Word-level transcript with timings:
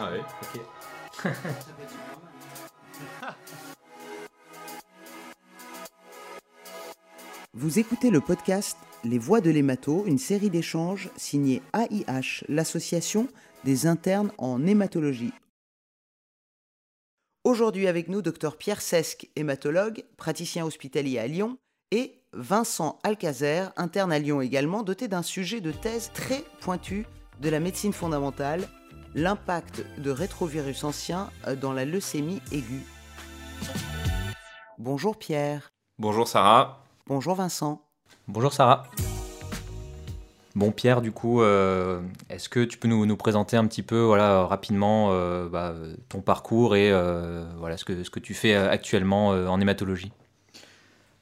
Ah 0.00 0.12
ok. 0.14 0.60
Vous 7.54 7.80
écoutez 7.80 8.10
le 8.10 8.20
podcast 8.20 8.78
Les 9.02 9.18
Voix 9.18 9.40
de 9.40 9.50
l'hémato, 9.50 10.04
une 10.06 10.18
série 10.18 10.50
d'échanges 10.50 11.10
signée 11.16 11.62
AIH, 11.72 12.44
l'association 12.48 13.26
des 13.64 13.88
internes 13.88 14.30
en 14.38 14.64
hématologie. 14.64 15.32
Aujourd'hui 17.42 17.88
avec 17.88 18.08
nous, 18.08 18.22
Dr 18.22 18.56
Pierre 18.56 18.82
Sesque, 18.82 19.28
hématologue, 19.34 20.04
praticien 20.16 20.64
hospitalier 20.64 21.18
à 21.18 21.26
Lyon, 21.26 21.58
et 21.90 22.14
Vincent 22.32 23.00
Alcazer, 23.02 23.72
interne 23.76 24.12
à 24.12 24.20
Lyon 24.20 24.40
également, 24.42 24.84
doté 24.84 25.08
d'un 25.08 25.22
sujet 25.22 25.60
de 25.60 25.72
thèse 25.72 26.12
très 26.14 26.44
pointu 26.60 27.04
de 27.40 27.48
la 27.48 27.58
médecine 27.58 27.92
fondamentale, 27.92 28.68
l'impact 29.18 29.84
de 29.98 30.10
rétrovirus 30.10 30.84
anciens 30.84 31.30
dans 31.60 31.72
la 31.72 31.84
leucémie 31.84 32.40
aiguë. 32.52 32.84
Bonjour 34.78 35.18
Pierre. 35.18 35.72
Bonjour 35.98 36.28
Sarah. 36.28 36.84
Bonjour 37.06 37.34
Vincent. 37.34 37.82
Bonjour 38.28 38.52
Sarah. 38.52 38.84
Bon 40.54 40.72
Pierre, 40.72 41.02
du 41.02 41.12
coup, 41.12 41.42
euh, 41.42 42.00
est-ce 42.30 42.48
que 42.48 42.64
tu 42.64 42.78
peux 42.78 42.88
nous, 42.88 43.06
nous, 43.06 43.16
présenter 43.16 43.56
un 43.56 43.66
petit 43.66 43.82
peu, 43.82 44.00
voilà, 44.00 44.44
rapidement, 44.44 45.10
euh, 45.12 45.48
bah, 45.48 45.74
ton 46.08 46.20
parcours 46.20 46.74
et 46.74 46.90
euh, 46.90 47.44
voilà 47.58 47.76
ce 47.76 47.84
que, 47.84 48.02
ce 48.02 48.10
que 48.10 48.20
tu 48.20 48.34
fais 48.34 48.54
actuellement 48.54 49.28
en 49.28 49.60
hématologie? 49.60 50.12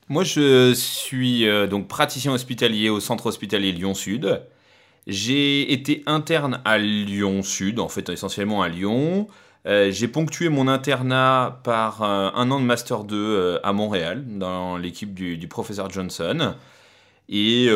Moi, 0.08 0.22
je 0.22 0.72
suis 0.74 1.46
donc 1.68 1.88
praticien 1.88 2.32
hospitalier 2.32 2.90
au 2.90 3.00
centre 3.00 3.26
hospitalier 3.26 3.72
Lyon 3.72 3.94
Sud. 3.94 4.42
J'ai 5.06 5.72
été 5.72 6.02
interne 6.06 6.60
à 6.64 6.78
Lyon 6.78 7.42
Sud, 7.44 7.78
en 7.78 7.88
fait 7.88 8.08
essentiellement 8.08 8.62
à 8.62 8.68
Lyon. 8.68 9.28
Euh, 9.66 9.90
j'ai 9.90 10.08
ponctué 10.08 10.48
mon 10.48 10.66
internat 10.68 11.60
par 11.64 12.02
euh, 12.02 12.30
un 12.34 12.50
an 12.50 12.60
de 12.60 12.64
Master 12.64 13.04
2 13.04 13.16
euh, 13.16 13.58
à 13.62 13.72
Montréal, 13.72 14.24
dans 14.26 14.76
l'équipe 14.76 15.14
du, 15.14 15.46
professeur 15.48 15.90
Johnson. 15.90 16.54
Et, 17.28 17.68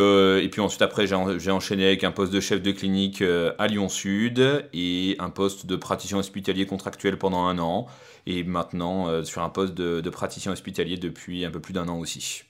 puis 0.52 0.60
ensuite, 0.60 0.82
après, 0.82 1.06
j'ai 1.06 1.50
enchaîné 1.50 1.86
avec 1.86 2.04
un 2.04 2.12
poste 2.12 2.32
de 2.32 2.40
chef 2.40 2.62
de 2.62 2.70
clinique 2.70 3.22
à 3.58 3.66
Lyon 3.66 3.88
Sud 3.88 4.64
et 4.72 5.16
un 5.18 5.30
poste 5.30 5.66
de 5.66 5.74
praticien 5.74 6.18
hospitalier 6.18 6.66
contractuel 6.66 7.18
pendant 7.18 7.44
un 7.46 7.58
an. 7.58 7.86
Et 8.26 8.44
maintenant, 8.44 9.24
sur 9.24 9.42
un 9.42 9.48
poste 9.48 9.74
de 9.74 10.10
praticien 10.10 10.52
hospitalier 10.52 10.98
depuis 10.98 11.44
un 11.44 11.50
peu 11.50 11.58
plus 11.58 11.72
d'un 11.72 11.88
an 11.88 11.98
aussi. 11.98 12.44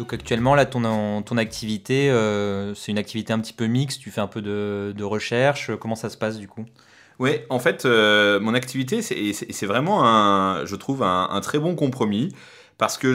Donc 0.00 0.14
actuellement, 0.14 0.54
là, 0.54 0.64
ton, 0.64 1.22
ton 1.22 1.36
activité, 1.36 2.10
c'est 2.74 2.90
une 2.90 2.98
activité 2.98 3.34
un 3.34 3.38
petit 3.38 3.52
peu 3.52 3.66
mixte, 3.66 4.00
tu 4.00 4.10
fais 4.10 4.22
un 4.22 4.26
peu 4.26 4.40
de, 4.40 4.94
de 4.96 5.04
recherche, 5.04 5.70
comment 5.78 5.94
ça 5.94 6.08
se 6.08 6.16
passe 6.16 6.38
du 6.38 6.48
coup? 6.48 6.64
Oui, 7.20 7.32
en 7.50 7.58
fait, 7.58 7.84
euh, 7.84 8.40
mon 8.40 8.54
activité, 8.54 9.02
c'est 9.02 9.66
vraiment, 9.66 10.06
un, 10.06 10.64
je 10.64 10.74
trouve, 10.74 11.02
un, 11.02 11.40
très 11.42 11.58
bon 11.58 11.76
compromis 11.76 12.34
parce 12.78 12.96
que 12.96 13.12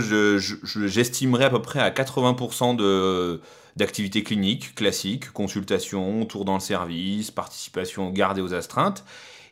j'estimerais 0.88 1.45
à 1.45 1.50
peu 1.50 1.59
près 1.59 1.80
à 1.80 1.89
80% 1.89 2.75
de 2.75 3.41
d'activité 3.75 4.23
clinique 4.23 4.75
classique, 4.75 5.31
consultation, 5.31 6.23
tour 6.25 6.45
dans 6.45 6.53
le 6.53 6.59
service, 6.61 7.31
participation 7.31 8.13
aux 8.13 8.13
et 8.13 8.41
aux 8.41 8.53
astreintes. 8.53 9.03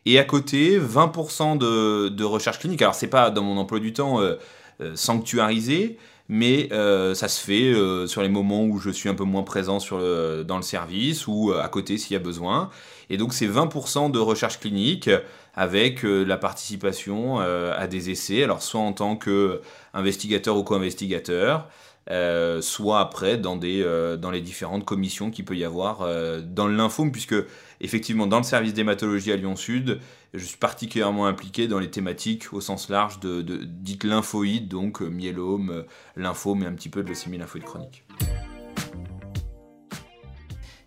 Et 0.06 0.20
à 0.20 0.24
côté, 0.24 0.80
20% 0.80 1.58
de, 1.58 2.10
de, 2.10 2.24
recherche 2.24 2.60
clinique. 2.60 2.82
Alors, 2.84 2.96
c'est 2.96 3.08
pas 3.08 3.32
dans 3.32 3.42
mon 3.42 3.58
emploi 3.58 3.80
du 3.80 3.92
temps 3.92 4.22
euh, 4.22 4.36
euh, 4.82 4.96
sanctuarisé, 4.96 5.98
mais 6.34 6.70
ça 7.14 7.28
se 7.28 7.40
fait 7.40 7.74
sur 8.08 8.22
les 8.22 8.30
moments 8.30 8.66
où 8.66 8.80
je 8.80 8.90
suis 8.90 9.08
un 9.08 9.14
peu 9.14 9.24
moins 9.24 9.44
présent 9.44 9.78
dans 9.78 10.58
le 10.58 10.64
service 10.64 11.28
ou 11.28 11.54
à 11.54 11.68
côté 11.70 11.98
s'il 11.98 12.14
y 12.14 12.16
a 12.16 12.20
besoin. 12.20 12.70
Et 13.10 13.18
donc 13.18 13.34
c'est 13.34 13.48
20% 13.48 14.12
de 14.12 14.20
recherche 14.20 14.60
clinique 14.60 15.10
avec 15.56 16.04
euh, 16.04 16.24
la 16.24 16.38
participation 16.38 17.40
euh, 17.40 17.74
à 17.78 17.88
des 17.88 18.10
essais, 18.10 18.44
alors 18.44 18.62
soit 18.62 18.82
en 18.82 18.94
tant 18.94 19.16
qu'investigateur 19.16 20.58
ou 20.58 20.64
co-investigateur, 20.64 21.68
euh, 22.10 22.62
soit 22.62 23.00
après 23.00 23.38
dans, 23.38 23.56
les 23.60 24.42
différentes 24.42 24.86
commissions 24.86 25.32
qu'il 25.32 25.46
peut 25.46 25.56
y 25.56 25.64
avoir 25.64 26.00
dans 26.42 26.68
le 26.68 26.76
lymphome, 26.76 27.12
puisque 27.12 27.36
effectivement 27.82 28.28
dans 28.28 28.38
le 28.38 28.44
service 28.44 28.74
d'hématologie 28.74 29.32
à 29.32 29.36
Lyon 29.36 29.56
Sud, 29.56 30.00
je 30.34 30.44
suis 30.44 30.58
particulièrement 30.58 31.28
impliqué 31.28 31.68
dans 31.68 31.80
les 31.80 31.92
thématiques 31.92 32.54
au 32.54 32.62
sens 32.62 32.90
large 32.90 33.20
de, 33.20 33.42
de 33.42 33.58
dites 33.64 34.04
lymphoïdes, 34.04 34.68
donc 34.68 35.02
myélome, 35.02 35.86
lymphome 36.16 36.64
et 36.64 36.66
un 36.66 36.74
petit 36.74 36.90
peu 36.90 37.04
de 37.04 37.10
leucémie 37.10 37.38
lymphoïde 37.38 37.66
chronique. 37.66 38.04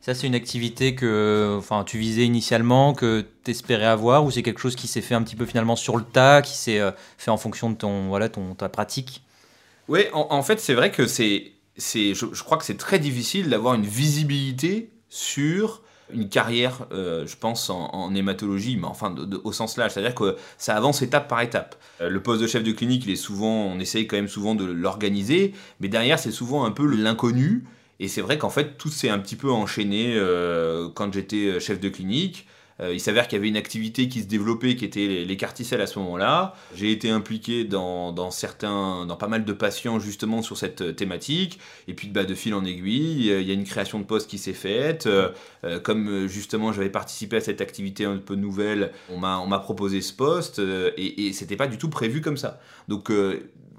Ça, 0.07 0.15
c'est 0.15 0.29
une 0.29 0.37
activité 0.37 0.95
que 0.95 1.57
enfin, 1.59 1.83
tu 1.83 1.99
visais 1.99 2.25
initialement, 2.25 2.95
que 2.95 3.27
tu 3.43 3.51
espérais 3.51 3.87
avoir, 3.87 4.25
ou 4.25 4.31
c'est 4.31 4.45
quelque 4.45 4.61
chose 4.61 4.77
qui 4.77 4.87
s'est 4.87 5.01
fait 5.01 5.17
un 5.17 5.23
petit 5.25 5.34
peu 5.34 5.47
finalement 5.47 5.75
sur 5.75 5.97
le 5.97 6.05
tas, 6.05 6.43
qui 6.43 6.57
s'est 6.57 6.78
euh, 6.78 6.93
fait 7.19 7.33
en 7.33 7.37
fonction 7.37 7.71
de 7.71 7.75
ton, 7.75 8.07
voilà, 8.07 8.28
ton, 8.28 8.55
ta 8.55 8.69
pratique? 8.69 9.25
Oui, 9.89 10.03
en, 10.13 10.43
fait, 10.45 10.61
c'est 10.61 10.75
vrai 10.75 10.93
que 10.93 11.09
c'est, 11.09 11.55
c'est, 11.77 12.15
je, 12.15 12.41
crois 12.45 12.57
que 12.57 12.65
c'est 12.65 12.77
très 12.77 13.01
difficile 13.01 13.49
d'avoir 13.49 13.75
une 13.75 13.84
visibilité 13.84 14.91
sur 15.09 15.83
une 16.12 16.28
carrière, 16.28 16.87
euh, 16.93 17.27
je 17.27 17.37
pense, 17.37 17.71
en, 17.71 18.15
hématologie, 18.15 18.77
mais 18.77 18.87
enfin 18.87 19.15
au 19.44 19.53
sens 19.53 19.77
large, 19.77 19.93
c'est-à-dire 19.93 20.15
que 20.15 20.37
ça 20.59 20.77
avance 20.77 21.03
étape 21.03 21.28
par 21.28 21.41
étape. 21.41 21.77
Euh, 22.00 22.09
le 22.09 22.22
poste 22.22 22.43
de 22.43 22.47
chef 22.47 22.62
de 22.62 22.72
clinique, 22.72 23.05
il 23.06 23.12
est 23.12 23.17
souvent, 23.17 23.67
on 23.67 23.78
essaye 23.78 24.06
quand 24.06 24.16
même 24.16 24.28
souvent 24.28 24.55
de 24.55 24.65
l'organiser, 24.65 25.53
mais 25.81 25.89
derrière, 25.89 26.19
c'est 26.19 26.31
souvent 26.31 26.65
un 26.65 26.71
peu 26.71 26.87
l'inconnu 26.87 27.65
et 27.99 28.09
c'est 28.09 28.21
vrai 28.21 28.39
qu'en 28.39 28.50
fait, 28.50 28.77
tout 28.77 28.91
s'est 28.91 29.09
un 29.09 29.19
petit 29.19 29.37
peu 29.37 29.50
enchaîné 29.50 30.15
euh, 30.16 30.89
quand 30.95 31.12
j'étais 31.12 31.59
chef 31.61 31.81
de 31.81 31.89
clinique. 31.89 32.47
Euh, 32.81 32.93
il 32.93 33.01
s'avère 33.01 33.27
qu'il 33.29 33.37
y 33.37 33.41
avait 33.41 33.49
une 33.49 33.57
activité 33.57 34.09
qui 34.09 34.21
se 34.21 34.27
développait 34.27 34.77
qui 34.77 34.85
était 34.85 35.07
les, 35.07 35.25
les 35.25 35.37
carticelles 35.37 35.81
à 35.81 35.87
ce 35.87 35.99
moment-là. 35.99 36.55
J'ai 36.75 36.93
été 36.93 37.11
impliqué 37.11 37.65
dans, 37.65 38.13
dans, 38.13 38.31
certains, 38.31 39.07
dans 39.07 39.17
pas 39.17 39.29
mal 39.29 39.45
de 39.45 39.53
patients 39.53 39.99
justement 39.99 40.43
sur 40.43 40.57
cette 40.57 40.97
thématique. 40.97 41.59
Et 41.89 41.95
puis 41.95 42.09
bah, 42.09 42.25
de 42.25 42.35
fil 42.35 42.55
en 42.55 42.65
aiguille, 42.65 43.29
il 43.29 43.47
y 43.47 43.51
a 43.51 43.55
une 43.55 43.65
création 43.65 43.99
de 43.99 44.05
poste 44.05 44.29
qui 44.29 44.39
s'est 44.39 44.53
faite. 44.53 45.09
comme 45.83 46.27
justement 46.27 46.73
j'avais 46.73 46.91
participé 46.91 47.37
à 47.37 47.41
cette 47.41 47.61
activité 47.61 48.05
un 48.05 48.19
peu 48.19 48.35
nouvelle, 48.35 48.93
on 49.11 49.19
m'a 49.19 49.59
proposé 49.59 50.01
ce 50.01 50.13
poste 50.13 50.59
et, 50.59 51.27
et 51.27 51.33
c'était 51.33 51.57
pas 51.57 51.67
du 51.67 51.79
tout 51.79 51.89
prévu 51.89 52.21
comme 52.21 52.37
ça. 52.37 52.61
Donc 52.89 53.11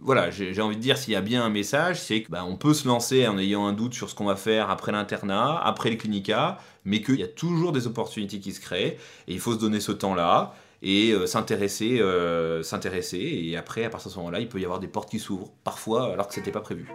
voilà, 0.02 0.30
j'ai 0.30 0.62
envie 0.62 0.76
de 0.76 0.82
dire 0.82 0.98
s'il 0.98 1.14
y 1.14 1.16
a 1.16 1.22
bien 1.22 1.44
un 1.44 1.50
message, 1.50 2.00
c'est 2.00 2.24
qu'on 2.24 2.32
bah, 2.32 2.46
peut 2.60 2.74
se 2.74 2.88
lancer 2.88 3.28
en 3.28 3.38
ayant 3.38 3.66
un 3.66 3.74
doute 3.74 3.94
sur 3.94 4.10
ce 4.10 4.16
qu'on 4.16 4.26
va 4.26 4.36
faire 4.36 4.70
après 4.70 4.92
l'internat, 4.92 5.60
après 5.64 5.90
le 5.90 5.96
clinica, 5.96 6.60
mais 6.86 7.02
qu'il 7.02 7.20
y 7.20 7.24
a 7.24 7.28
toujours 7.28 7.72
des 7.72 7.88
opportunités 7.88 8.40
qui 8.40 8.54
se 8.54 8.62
créent 8.62 8.98
et 9.28 9.34
il 9.34 9.40
faut 9.40 9.54
se 9.54 9.60
donner 9.60 9.80
ce 9.80 9.92
temps-là 9.92 10.54
et 10.82 11.12
euh, 11.12 11.26
s'intéresser, 11.26 12.00
euh, 12.00 12.62
s'intéresser 12.64 13.18
et 13.18 13.58
après 13.58 13.86
à 13.86 13.90
partir 13.90 14.10
de 14.10 14.14
ce 14.14 14.20
moment-là, 14.20 14.40
il 14.40 14.48
peut 14.48 14.60
y 14.60 14.66
avoir 14.66 14.80
des 14.80 14.88
portes 14.88 15.10
qui 15.10 15.20
s'ouvrent 15.20 15.52
parfois 15.64 16.14
alors 16.14 16.28
que 16.28 16.34
c'était 16.34 16.52
pas 16.52 16.62
prévu. 16.62 16.88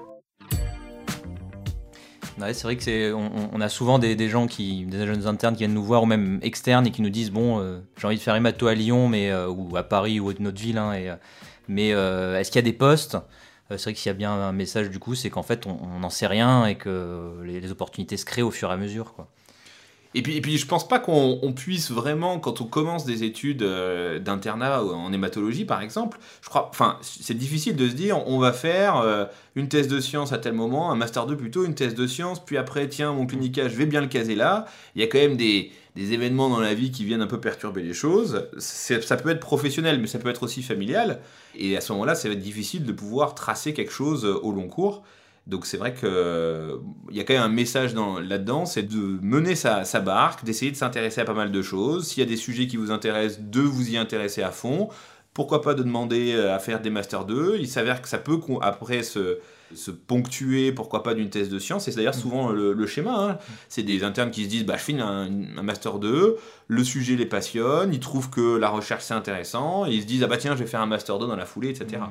c'est 2.38 2.62
vrai 2.62 2.76
que 2.76 2.82
c'est, 2.82 3.12
on, 3.12 3.60
a 3.60 3.68
souvent 3.68 3.98
des, 3.98 4.28
gens 4.28 4.46
qui, 4.46 4.84
des 4.84 5.06
jeunes 5.06 5.26
internes 5.26 5.54
qui 5.54 5.60
viennent 5.60 5.74
nous 5.74 5.84
voir 5.84 6.04
ou 6.04 6.06
même 6.06 6.38
externes 6.42 6.86
et 6.86 6.92
qui 6.92 7.02
nous 7.02 7.10
disent 7.10 7.30
bon, 7.30 7.60
euh, 7.60 7.80
j'ai 7.96 8.06
envie 8.06 8.16
de 8.16 8.22
faire 8.22 8.36
hémato 8.36 8.68
à 8.68 8.74
Lyon, 8.74 9.08
mais 9.08 9.34
ou 9.34 9.76
à 9.76 9.82
Paris 9.82 10.20
ou 10.20 10.30
une 10.30 10.46
autre 10.46 10.60
ville, 10.60 10.78
hein, 10.78 11.18
mais 11.68 11.92
euh, 11.92 12.38
est-ce 12.38 12.50
qu'il 12.50 12.58
y 12.58 12.64
a 12.64 12.70
des 12.70 12.76
postes? 12.76 13.14
Euh, 13.14 13.76
c'est 13.76 13.84
vrai 13.84 13.92
que 13.94 13.98
s'il 13.98 14.10
y 14.10 14.14
a 14.14 14.16
bien 14.16 14.32
un 14.32 14.52
message 14.52 14.90
du 14.90 14.98
coup, 14.98 15.14
c'est 15.14 15.30
qu'en 15.30 15.42
fait 15.42 15.66
on 15.66 15.98
n'en 15.98 16.10
sait 16.10 16.26
rien 16.26 16.66
et 16.66 16.76
que 16.76 17.40
les, 17.44 17.70
opportunités 17.70 18.16
se 18.16 18.24
créent 18.24 18.42
au 18.42 18.50
fur 18.50 18.70
et 18.70 18.74
à 18.74 18.76
mesure. 18.76 19.14
Et 20.14 20.22
puis, 20.22 20.36
et 20.36 20.40
puis 20.40 20.58
je 20.58 20.66
pense 20.66 20.86
pas 20.86 20.98
qu'on 20.98 21.52
puisse 21.54 21.90
vraiment, 21.90 22.38
quand 22.38 22.60
on 22.60 22.64
commence 22.64 23.04
des 23.04 23.24
études 23.24 23.62
euh, 23.62 24.18
d'internat 24.18 24.84
en 24.84 25.12
hématologie 25.12 25.64
par 25.64 25.82
exemple, 25.82 26.18
je 26.42 26.48
crois, 26.48 26.68
enfin 26.70 26.98
c'est 27.02 27.36
difficile 27.36 27.76
de 27.76 27.88
se 27.88 27.94
dire 27.94 28.26
on 28.26 28.38
va 28.38 28.52
faire 28.52 29.28
une 29.56 29.68
thèse 29.68 29.88
de 29.88 30.00
sciences 30.00 30.32
à 30.32 30.38
tel 30.38 30.52
moment, 30.52 30.92
un 30.92 30.96
master 30.96 31.26
2 31.26 31.36
plutôt, 31.36 31.64
une 31.64 31.74
thèse 31.74 31.94
de 31.94 32.06
sciences, 32.06 32.44
puis 32.44 32.56
après 32.56 32.88
tiens 32.88 33.12
mon 33.12 33.26
clinica 33.26 33.68
je 33.68 33.74
vais 33.74 33.86
bien 33.86 34.00
le 34.00 34.08
caser 34.08 34.34
là. 34.34 34.66
Il 34.94 35.00
y 35.00 35.04
a 35.04 35.06
quand 35.06 35.18
même 35.18 35.36
des, 35.36 35.72
des 35.94 36.12
événements 36.12 36.48
dans 36.48 36.60
la 36.60 36.74
vie 36.74 36.90
qui 36.90 37.04
viennent 37.04 37.22
un 37.22 37.26
peu 37.26 37.40
perturber 37.40 37.82
les 37.82 37.92
choses. 37.92 38.48
Ça 38.58 39.16
peut 39.16 39.30
être 39.30 39.40
professionnel, 39.40 40.00
mais 40.00 40.06
ça 40.06 40.18
peut 40.18 40.30
être 40.30 40.42
aussi 40.42 40.62
familial. 40.62 41.20
Et 41.54 41.76
à 41.76 41.80
ce 41.80 41.92
moment-là, 41.92 42.14
ça 42.14 42.28
va 42.28 42.34
être 42.34 42.40
difficile 42.40 42.84
de 42.84 42.92
pouvoir 42.92 43.34
tracer 43.34 43.74
quelque 43.74 43.92
chose 43.92 44.24
au 44.24 44.52
long 44.52 44.68
cours. 44.68 45.02
Donc 45.46 45.66
c'est 45.66 45.76
vrai 45.76 45.92
qu'il 45.92 46.08
y 47.10 47.20
a 47.20 47.24
quand 47.24 47.34
même 47.34 47.42
un 47.42 47.48
message 47.48 47.94
là-dedans, 47.94 48.64
c'est 48.64 48.84
de 48.84 49.18
mener 49.22 49.56
sa, 49.56 49.82
barque, 50.00 50.44
d'essayer 50.44 50.70
de 50.70 50.76
s'intéresser 50.76 51.20
à 51.20 51.24
pas 51.24 51.34
mal 51.34 51.50
de 51.50 51.62
choses. 51.62 52.06
S'il 52.06 52.22
y 52.22 52.26
a 52.26 52.28
des 52.28 52.36
sujets 52.36 52.66
qui 52.66 52.76
vous 52.76 52.90
intéressent, 52.92 53.40
de 53.40 53.60
vous 53.60 53.90
y 53.90 53.96
intéresser 53.96 54.42
à 54.42 54.50
fond. 54.50 54.88
Pourquoi 55.34 55.62
pas 55.62 55.72
de 55.72 55.82
demander 55.82 56.34
à 56.34 56.58
faire 56.58 56.80
des 56.80 56.90
Master 56.90 57.24
2 57.24 57.56
Il 57.58 57.66
s'avère 57.66 58.02
que 58.02 58.08
ça 58.08 58.18
peut 58.18 58.38
après 58.60 59.02
se, 59.02 59.38
ponctuer, 60.06 60.72
pourquoi 60.72 61.02
pas, 61.02 61.14
d'une 61.14 61.30
thèse 61.30 61.48
de 61.48 61.58
science. 61.58 61.86
C'est 61.86 61.96
d'ailleurs 61.96 62.14
souvent 62.14 62.50
le, 62.50 62.86
schéma. 62.86 63.30
Hein. 63.30 63.38
C'est 63.68 63.82
des 63.82 64.04
internes 64.04 64.30
qui 64.30 64.44
se 64.44 64.48
disent 64.48 64.66
bah, 64.66 64.76
je 64.76 64.84
finis 64.84 65.00
un, 65.00 65.28
Master 65.62 65.98
2, 65.98 66.36
le 66.68 66.84
sujet 66.84 67.16
les 67.16 67.26
passionne, 67.26 67.92
ils 67.92 68.00
trouvent 68.00 68.30
que 68.30 68.56
la 68.58 68.68
recherche 68.68 69.04
c'est 69.04 69.14
intéressant, 69.14 69.86
et 69.86 69.90
ils 69.90 70.02
se 70.02 70.06
disent 70.06 70.22
ah 70.22 70.28
bah 70.28 70.36
tiens, 70.36 70.54
je 70.54 70.60
vais 70.60 70.68
faire 70.68 70.82
un 70.82 70.86
Master 70.86 71.18
2 71.18 71.26
dans 71.26 71.36
la 71.36 71.46
foulée, 71.46 71.70
etc. 71.70 72.02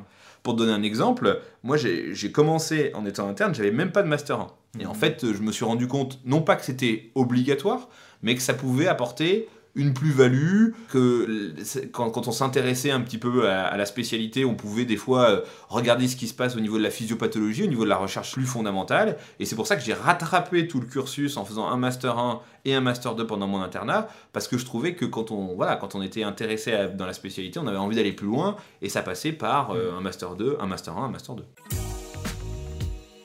Pour 0.43 0.55
te 0.55 0.59
donner 0.59 0.73
un 0.73 0.83
exemple, 0.83 1.39
moi 1.63 1.77
j'ai 1.77 2.31
commencé 2.31 2.91
en 2.95 3.05
étant 3.05 3.27
interne, 3.27 3.53
j'avais 3.53 3.71
même 3.71 3.91
pas 3.91 4.01
de 4.01 4.07
Master 4.07 4.39
1. 4.39 4.47
Et 4.79 4.85
en 4.85 4.93
fait, 4.93 5.31
je 5.31 5.41
me 5.41 5.51
suis 5.51 5.65
rendu 5.65 5.87
compte, 5.87 6.19
non 6.25 6.41
pas 6.41 6.55
que 6.55 6.63
c'était 6.63 7.11
obligatoire, 7.13 7.89
mais 8.23 8.35
que 8.35 8.41
ça 8.41 8.53
pouvait 8.53 8.87
apporter 8.87 9.49
une 9.75 9.93
plus-value, 9.93 10.71
que 10.89 11.53
quand, 11.91 12.27
on 12.27 12.31
s'intéressait 12.31 12.91
un 12.91 13.01
petit 13.01 13.17
peu 13.17 13.49
à, 13.49 13.77
la 13.77 13.85
spécialité, 13.85 14.43
on 14.45 14.55
pouvait 14.55 14.85
des 14.85 14.97
fois 14.97 15.29
euh, 15.29 15.41
regarder 15.69 16.07
ce 16.07 16.15
qui 16.15 16.27
se 16.27 16.33
passe 16.33 16.55
au 16.55 16.59
niveau 16.59 16.77
de 16.77 16.83
la 16.83 16.89
physiopathologie, 16.89 17.63
au 17.63 17.67
niveau 17.67 17.83
de 17.83 17.89
la 17.89 17.97
recherche 17.97 18.33
plus 18.33 18.45
fondamentale. 18.45 19.17
Et 19.39 19.45
c'est 19.45 19.55
pour 19.55 19.67
ça 19.67 19.75
que 19.75 19.81
j'ai 19.81 19.93
rattrapé 19.93 20.67
tout 20.67 20.79
le 20.79 20.87
cursus 20.87 21.37
en 21.37 21.45
faisant 21.45 21.67
un 21.67 21.77
Master 21.77 22.17
1 22.17 22.41
et 22.65 22.75
un 22.75 22.81
Master 22.81 23.15
2 23.15 23.25
pendant 23.25 23.47
mon 23.47 23.61
internat, 23.61 24.09
parce 24.33 24.47
que 24.47 24.57
je 24.57 24.65
trouvais 24.65 24.93
que 24.93 25.05
quand 25.05 25.31
on, 25.31 25.55
voilà, 25.55 25.77
quand 25.77 25.95
on 25.95 26.01
était 26.01 26.23
intéressé 26.23 26.89
dans 26.95 27.05
la 27.05 27.13
spécialité, 27.13 27.59
on 27.59 27.67
avait 27.67 27.77
envie 27.77 27.95
d'aller 27.95 28.13
plus 28.13 28.27
loin, 28.27 28.55
et 28.81 28.89
ça 28.89 29.01
passait 29.01 29.31
par 29.31 29.71
euh, 29.71 29.97
un 29.97 30.01
Master 30.01 30.35
2, 30.35 30.57
un 30.59 30.67
Master 30.67 30.97
1, 30.97 31.05
un 31.05 31.09
Master 31.09 31.35
2. 31.35 31.43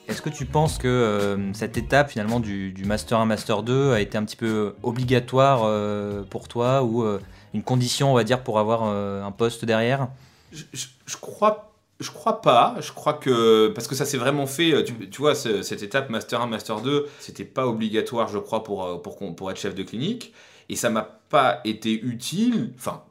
Est-ce 0.07 0.21
que 0.21 0.29
tu 0.29 0.45
penses 0.45 0.77
que 0.77 0.87
euh, 0.87 1.53
cette 1.53 1.77
étape 1.77 2.11
finalement 2.11 2.39
du, 2.39 2.73
Master 2.85 3.19
1, 3.19 3.25
Master 3.25 3.61
2 3.61 3.91
a 3.91 3.99
été 3.99 4.17
un 4.17 4.23
petit 4.23 4.37
peu 4.37 4.73
obligatoire 4.81 5.63
euh, 5.65 6.23
pour 6.23 6.47
toi 6.47 6.83
ou 6.83 7.03
euh, 7.03 7.19
une 7.53 7.61
condition, 7.61 8.11
on 8.11 8.15
va 8.15 8.23
dire, 8.23 8.41
pour 8.41 8.57
avoir 8.57 8.83
un 8.83 9.31
poste 9.31 9.65
derrière? 9.65 10.07
Je, 10.51 11.17
crois, 11.19 11.73
je 11.99 12.09
crois 12.09 12.41
pas. 12.41 12.75
Je 12.79 12.93
crois 12.93 13.13
que 13.13 13.67
parce 13.75 13.87
que 13.87 13.95
ça 13.95 14.05
s'est 14.05 14.17
vraiment 14.17 14.47
fait. 14.47 14.83
Tu, 14.85 15.09
tu 15.09 15.21
vois, 15.21 15.35
cette 15.35 15.83
étape 15.83 16.09
Master 16.09 16.41
1, 16.41 16.47
Master 16.47 16.79
2, 16.79 17.07
c'était 17.19 17.45
pas 17.45 17.67
obligatoire, 17.67 18.29
je 18.29 18.37
crois, 18.37 18.63
pour, 18.63 19.01
pour, 19.01 19.35
pour 19.35 19.51
être 19.51 19.59
chef 19.59 19.75
de 19.75 19.83
clinique. 19.83 20.33
Et 20.69 20.75
ça 20.75 20.89
m'a 20.89 21.03
pas 21.29 21.59
été 21.65 21.91
utile. 21.91 22.73
Enfin, 22.77 23.03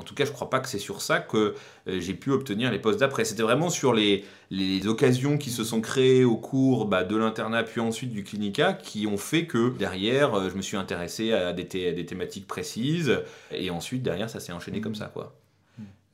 en 0.00 0.02
tout 0.02 0.14
cas, 0.14 0.24
je 0.24 0.30
ne 0.30 0.34
crois 0.34 0.50
pas 0.50 0.60
que 0.60 0.68
c'est 0.68 0.78
sur 0.78 1.02
ça 1.02 1.20
que 1.20 1.54
euh, 1.86 2.00
j'ai 2.00 2.14
pu 2.14 2.30
obtenir 2.30 2.72
les 2.72 2.78
postes 2.78 3.00
d'après. 3.00 3.24
C'était 3.24 3.42
vraiment 3.42 3.70
sur 3.70 3.92
les, 3.92 4.24
les, 4.50 4.86
occasions 4.86 5.38
qui 5.38 5.50
se 5.50 5.62
sont 5.62 5.80
créées 5.80 6.24
au 6.24 6.36
cours 6.36 6.86
bah, 6.86 7.04
de 7.04 7.16
l'internat 7.16 7.62
puis 7.62 7.80
ensuite 7.80 8.10
du 8.10 8.24
clinica 8.24 8.72
qui 8.72 9.06
ont 9.06 9.18
fait 9.18 9.46
que 9.46 9.70
derrière, 9.76 10.34
euh, 10.34 10.50
je 10.50 10.56
me 10.56 10.62
suis 10.62 10.76
intéressé 10.76 11.32
à 11.32 11.52
des, 11.52 11.64
des 11.64 12.06
thématiques 12.06 12.46
précises 12.46 13.20
et 13.52 13.70
ensuite 13.70 14.02
derrière, 14.02 14.30
ça 14.30 14.40
s'est 14.40 14.52
enchaîné 14.52 14.80
comme 14.80 14.94
ça. 14.94 15.06
quoi. 15.06 15.36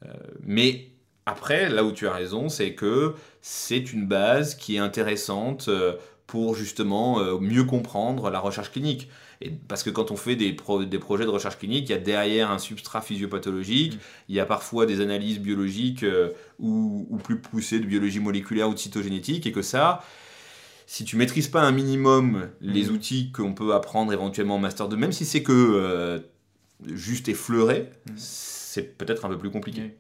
Euh, 0.05 0.09
mais 0.43 0.89
après, 1.25 1.69
là 1.69 1.85
où 1.85 1.93
tu 1.93 2.07
as 2.07 2.13
raison, 2.13 2.49
c'est 2.49 2.75
que 2.75 3.15
c'est 3.41 3.93
une 3.93 4.07
base 4.07 4.57
qui 4.57 4.77
est 4.77 4.81
intéressante 4.81 5.71
pour 6.27 6.55
justement 6.55 7.39
mieux 7.41 7.65
comprendre 7.65 8.31
la 8.31 8.41
recherche 8.41 8.73
clinique. 8.73 9.09
Et 9.41 9.51
parce 9.51 9.83
que 9.83 9.91
quand 9.91 10.11
on 10.11 10.17
fait 10.17 10.37
des, 10.37 10.57
des 10.87 10.99
projets 10.99 11.25
de 11.25 11.31
recherche 11.31 11.59
clinique, 11.59 11.89
il 11.89 11.93
y 11.93 11.95
a 11.95 11.99
derrière 11.99 12.51
un 12.51 12.59
substrat 12.59 13.03
physiopathologique, 13.03 13.95
mm. 13.95 13.99
il 14.29 14.37
y 14.37 14.41
a 14.41 14.47
parfois 14.47 14.87
des 14.87 15.01
analyses 15.01 15.41
biologiques 15.41 16.03
euh, 16.03 16.31
ou, 16.59 17.07
ou, 17.11 17.17
plus 17.19 17.39
poussées 17.39 17.79
de 17.79 17.87
biologie 17.87 18.21
moléculaire 18.21 18.69
ou 18.69 18.75
de 18.75 18.79
cytogénétique, 18.79 19.47
et 19.47 19.53
que 19.53 19.63
ça, 19.63 20.03
si 20.87 21.05
tu 21.05 21.17
maîtrises 21.17 21.49
pas 21.49 21.61
un 21.61 21.73
minimum 21.73 22.49
les 22.61 22.85
mm. 22.85 22.95
outils 22.95 23.33
qu'on 23.33 23.53
peut 23.53 23.75
apprendre 23.75 24.13
éventuellement 24.13 24.57
en 24.57 24.61
Master 24.61 24.89
2, 24.89 24.97
même 24.97 25.13
si 25.13 25.27
c'est 25.27 25.43
que 25.43 25.53
euh, 25.53 26.19
juste 26.87 27.29
effleuré, 27.29 27.91
mm. 28.07 28.13
c'est 28.17 28.97
peut-être 28.97 29.27
un 29.27 29.29
peu 29.29 29.39
plus 29.39 29.51
compliqué. 29.51 29.97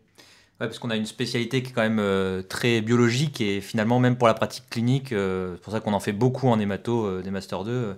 Ouais, 0.58 0.67
parce 0.67 0.79
qu'on 0.79 0.91
a 0.91 0.97
une 0.97 1.06
spécialité 1.06 1.62
qui 1.62 1.70
est 1.70 1.73
quand 1.75 1.82
même 1.82 1.99
euh, 1.99 2.43
très 2.43 2.81
biologique 2.81 3.41
et 3.43 3.61
finalement 3.61 4.00
même 4.00 4.17
pour 4.17 4.26
la 4.26 4.35
pratique 4.35 4.70
clinique, 4.70 5.08
c'est 5.11 5.61
pour 5.62 5.73
ça 5.73 5.81
qu'on 5.81 5.93
en 5.93 6.00
fait 6.00 6.12
beaucoup 6.12 6.49
en 6.49 6.58
hémato 6.58 7.20
des 7.20 7.31
Master 7.31 7.64
2 7.64 7.97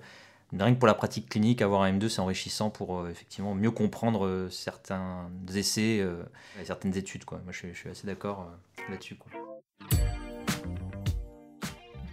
rien 0.56 0.74
que 0.74 0.78
pour 0.78 0.86
la 0.86 0.94
pratique 0.94 1.28
clinique, 1.28 1.62
avoir 1.62 1.82
un 1.82 1.92
M2, 1.92 2.08
c'est 2.08 2.20
enrichissant 2.20 2.70
pour 2.70 3.00
euh, 3.00 3.10
effectivement 3.10 3.54
mieux 3.54 3.70
comprendre 3.70 4.26
euh, 4.26 4.48
certains 4.50 5.28
essais 5.54 5.98
euh, 6.00 6.22
et 6.60 6.64
certaines 6.64 6.96
études. 6.96 7.24
Moi, 7.30 7.40
je, 7.50 7.72
suis 7.74 7.90
assez 7.90 8.06
d'accord 8.06 8.48
là-dessus. 8.88 9.18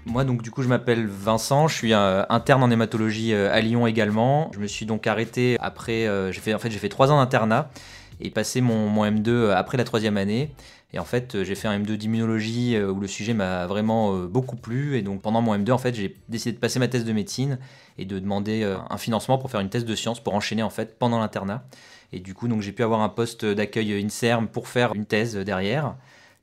Moi, 0.05 0.23
donc, 0.23 0.43
du 0.43 0.51
coup, 0.51 0.61
je 0.61 0.67
m'appelle 0.67 1.07
Vincent, 1.07 1.67
je 1.67 1.75
suis 1.75 1.93
interne 1.93 2.61
en 2.61 2.69
hématologie 2.69 3.33
à 3.33 3.59
Lyon 3.59 3.87
également. 3.87 4.51
Je 4.53 4.59
me 4.59 4.67
suis 4.67 4.85
donc 4.85 5.07
arrêté 5.07 5.57
après, 5.59 6.07
en 6.07 6.59
fait, 6.59 6.69
j'ai 6.69 6.79
fait 6.79 6.89
trois 6.89 7.11
ans 7.11 7.17
d'internat 7.17 7.71
et 8.19 8.29
passé 8.29 8.61
mon, 8.61 8.87
mon, 8.89 9.05
M2 9.05 9.51
après 9.51 9.77
la 9.77 9.83
troisième 9.83 10.17
année. 10.17 10.51
Et 10.93 10.99
en 10.99 11.03
fait, 11.03 11.43
j'ai 11.43 11.55
fait 11.55 11.67
un 11.67 11.77
M2 11.79 11.97
d'immunologie 11.97 12.79
où 12.81 13.01
le 13.01 13.07
sujet 13.07 13.33
m'a 13.33 13.67
vraiment 13.67 14.15
beaucoup 14.27 14.55
plu. 14.55 14.97
Et 14.97 15.01
donc, 15.01 15.21
pendant 15.21 15.41
mon 15.41 15.57
M2, 15.57 15.71
en 15.71 15.77
fait, 15.77 15.93
j'ai 15.93 16.15
décidé 16.29 16.53
de 16.53 16.59
passer 16.59 16.79
ma 16.79 16.87
thèse 16.87 17.03
de 17.03 17.11
médecine 17.11 17.59
et 17.97 18.05
de 18.05 18.19
demander 18.19 18.63
euh, 18.63 18.77
un 18.89 18.97
financement 18.97 19.37
pour 19.37 19.49
faire 19.49 19.61
une 19.61 19.69
thèse 19.69 19.85
de 19.85 19.95
sciences 19.95 20.19
pour 20.19 20.33
enchaîner 20.33 20.63
en 20.63 20.69
fait 20.69 20.97
pendant 20.97 21.19
l'internat. 21.19 21.63
Et 22.13 22.19
du 22.19 22.33
coup, 22.33 22.47
donc 22.47 22.61
j'ai 22.61 22.71
pu 22.71 22.83
avoir 22.83 23.01
un 23.01 23.09
poste 23.09 23.45
d'accueil 23.45 23.93
INSERM 24.03 24.47
pour 24.47 24.67
faire 24.67 24.93
une 24.93 25.05
thèse 25.05 25.35
derrière. 25.35 25.95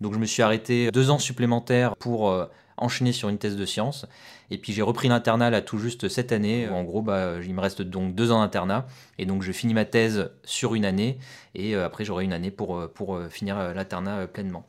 Donc 0.03 0.15
je 0.15 0.19
me 0.19 0.27
suis 0.27 0.43
arrêté 0.43 0.91
deux 0.91 1.11
ans 1.11 1.19
supplémentaires 1.19 1.97
pour 1.97 2.31
euh, 2.31 2.47
enchaîner 2.77 3.13
sur 3.13 3.29
une 3.29 3.39
thèse 3.39 3.57
de 3.57 3.65
sciences. 3.65 4.05
Et 4.51 4.59
puis 4.59 4.73
j'ai 4.73 4.83
repris 4.83 5.09
l'internat 5.09 5.49
là 5.49 5.63
tout 5.63 5.79
juste 5.79 6.09
cette 6.09 6.33
année. 6.33 6.69
En 6.69 6.83
gros, 6.83 7.01
bah, 7.01 7.37
il 7.43 7.55
me 7.55 7.61
reste 7.61 7.81
donc 7.81 8.15
deux 8.15 8.33
ans 8.33 8.41
d'internat. 8.41 8.87
Et 9.19 9.27
donc 9.27 9.43
je 9.43 9.53
finis 9.53 9.75
ma 9.75 9.85
thèse 9.85 10.31
sur 10.45 10.75
une 10.75 10.85
année. 10.85 11.19
Et 11.55 11.75
euh, 11.75 11.87
après, 11.87 12.05
j'aurai 12.05 12.25
une 12.25 12.33
année 12.33 12.51
pour, 12.51 12.79
finir 13.31 13.75
l'internat 13.75 14.27
pleinement. 14.27 14.67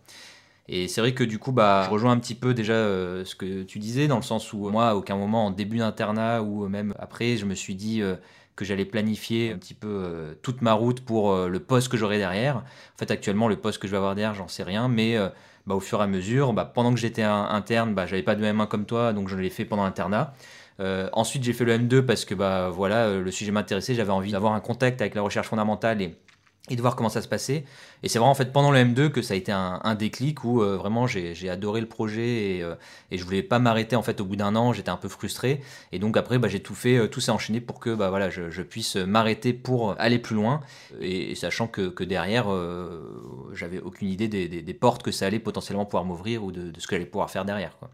Et 0.70 0.88
c'est 0.88 1.02
vrai 1.02 1.14
que 1.14 1.24
du 1.24 1.40
coup, 1.40 1.52
bah, 1.52 1.84
je 1.86 1.90
rejoins 1.90 2.12
un 2.12 2.20
petit 2.20 2.36
peu 2.36 2.54
déjà 2.54 2.74
euh, 2.74 3.26
ce 3.26 3.36
que 3.36 3.64
tu 3.64 3.80
disais, 3.80 4.08
dans 4.08 4.16
le 4.16 4.22
sens 4.22 4.54
où 4.54 4.70
moi, 4.70 4.90
à 4.90 4.96
aucun 4.96 5.18
moment, 5.18 5.48
en 5.48 5.52
début 5.52 5.78
d'internat 5.78 6.42
ou 6.42 6.68
même 6.70 6.94
après, 7.00 7.36
je 7.36 7.46
me 7.46 7.54
suis 7.54 7.76
dit 7.76 8.02
euh, 8.02 8.16
que 8.56 8.66
j'allais 8.66 8.86
planifier 8.86 9.52
un 9.52 9.58
petit 9.58 9.74
peu 9.74 9.88
euh, 9.88 10.34
toute 10.42 10.62
ma 10.62 10.74
route 10.74 11.02
pour 11.02 11.36
le 11.36 11.60
poste 11.60 11.90
que 11.90 11.98
j'aurai 11.98 12.18
derrière. 12.18 12.58
En 12.58 12.98
fait, 12.98 13.12
actuellement, 13.12 13.48
le 13.48 13.56
poste 13.56 13.80
que 13.80 13.88
je 13.88 13.92
vais 13.92 13.98
avoir 13.98 14.16
derrière, 14.16 14.36
j'en 14.36 14.48
sais 14.48 14.64
rien, 14.64 14.88
mais 14.88 15.18
bah, 15.66 15.76
au 15.76 15.80
fur 15.80 16.00
et 16.00 16.04
à 16.04 16.08
mesure, 16.08 16.54
bah, 16.54 16.66
pendant 16.66 16.94
que 16.94 17.00
j'étais 17.00 17.24
interne, 17.24 17.94
bah, 17.94 18.06
j'avais 18.06 18.24
pas 18.24 18.36
de 18.36 18.44
M1 18.44 18.68
comme 18.68 18.86
toi, 18.86 19.14
donc 19.14 19.30
je 19.30 19.38
l'ai 19.38 19.50
fait 19.50 19.66
pendant 19.66 19.84
l'internat. 19.84 20.34
ensuite, 21.14 21.44
j'ai 21.44 21.54
fait 21.54 21.66
le 21.66 21.78
M2 21.78 22.02
parce 22.02 22.26
que 22.26 22.36
bah, 22.36 22.70
voilà, 22.70 23.14
le 23.14 23.32
sujet 23.32 23.52
m'intéressait, 23.52 23.96
j'avais 23.96 24.12
envie 24.12 24.32
d'avoir 24.32 24.54
un 24.54 24.60
contact 24.60 25.02
avec 25.02 25.16
la 25.16 25.22
recherche 25.22 25.48
fondamentale 25.48 26.02
et 26.02 26.16
et 26.70 26.78
de 26.78 26.82
voir 26.82 26.96
comment 26.96 27.10
ça 27.10 27.22
se 27.22 27.28
passait. 27.28 27.66
Et 28.04 28.08
c'est 28.08 28.20
vraiment 28.20 28.32
en 28.32 28.36
fait 28.36 28.54
pendant 28.54 28.72
le 28.72 28.80
M2 28.80 29.10
que 29.10 29.22
ça 29.22 29.34
a 29.34 29.38
été 29.38 29.52
un, 29.52 29.96
déclic 29.96 30.46
où 30.46 30.62
euh, 30.62 30.78
vraiment 30.78 31.08
j'ai 31.08 31.50
adoré 31.50 31.82
le 31.82 31.88
projet 31.88 32.56
et, 32.56 32.64
euh, 32.64 32.76
et 33.12 33.18
je 33.18 33.26
voulais 33.26 33.44
pas 33.44 33.60
m'arrêter 33.60 33.98
en 33.98 34.02
fait 34.02 34.22
au 34.22 34.26
bout 34.26 34.38
d'un 34.38 34.56
an, 34.56 34.72
j'étais 34.72 34.90
un 34.90 34.98
peu 34.98 35.10
frustré. 35.10 35.62
Et 35.92 36.00
donc 36.00 36.16
après 36.16 36.40
bah, 36.40 36.48
j'ai 36.48 36.62
tout 36.62 36.74
fait, 36.76 36.96
euh, 36.96 37.08
tout 37.08 37.20
s'est 37.20 37.32
enchaîné 37.32 37.60
pour 37.60 37.82
que 37.82 37.94
bah, 37.94 38.10
voilà, 38.10 38.30
je, 38.30 38.62
puisse 38.62 38.96
m'arrêter 38.96 39.52
pour 39.52 40.00
aller 40.00 40.20
plus 40.20 40.36
loin. 40.36 40.62
Et, 41.02 41.36
sachant 41.36 41.68
que, 41.68 42.04
derrière, 42.04 42.48
j'avais 43.54 43.80
aucune 43.80 44.08
idée 44.08 44.30
des, 44.30 44.74
portes 44.74 45.04
que 45.04 45.12
ça 45.12 45.28
allait 45.28 45.40
potentiellement 45.40 45.86
pouvoir 45.86 46.06
m'ouvrir 46.06 46.44
ou 46.44 46.52
de, 46.52 46.72
de, 46.72 46.80
ce 46.80 46.88
que 46.88 46.96
j'allais 46.96 47.06
pouvoir 47.06 47.30
faire 47.30 47.44
derrière. 47.44 47.78
Quoi. 47.78 47.90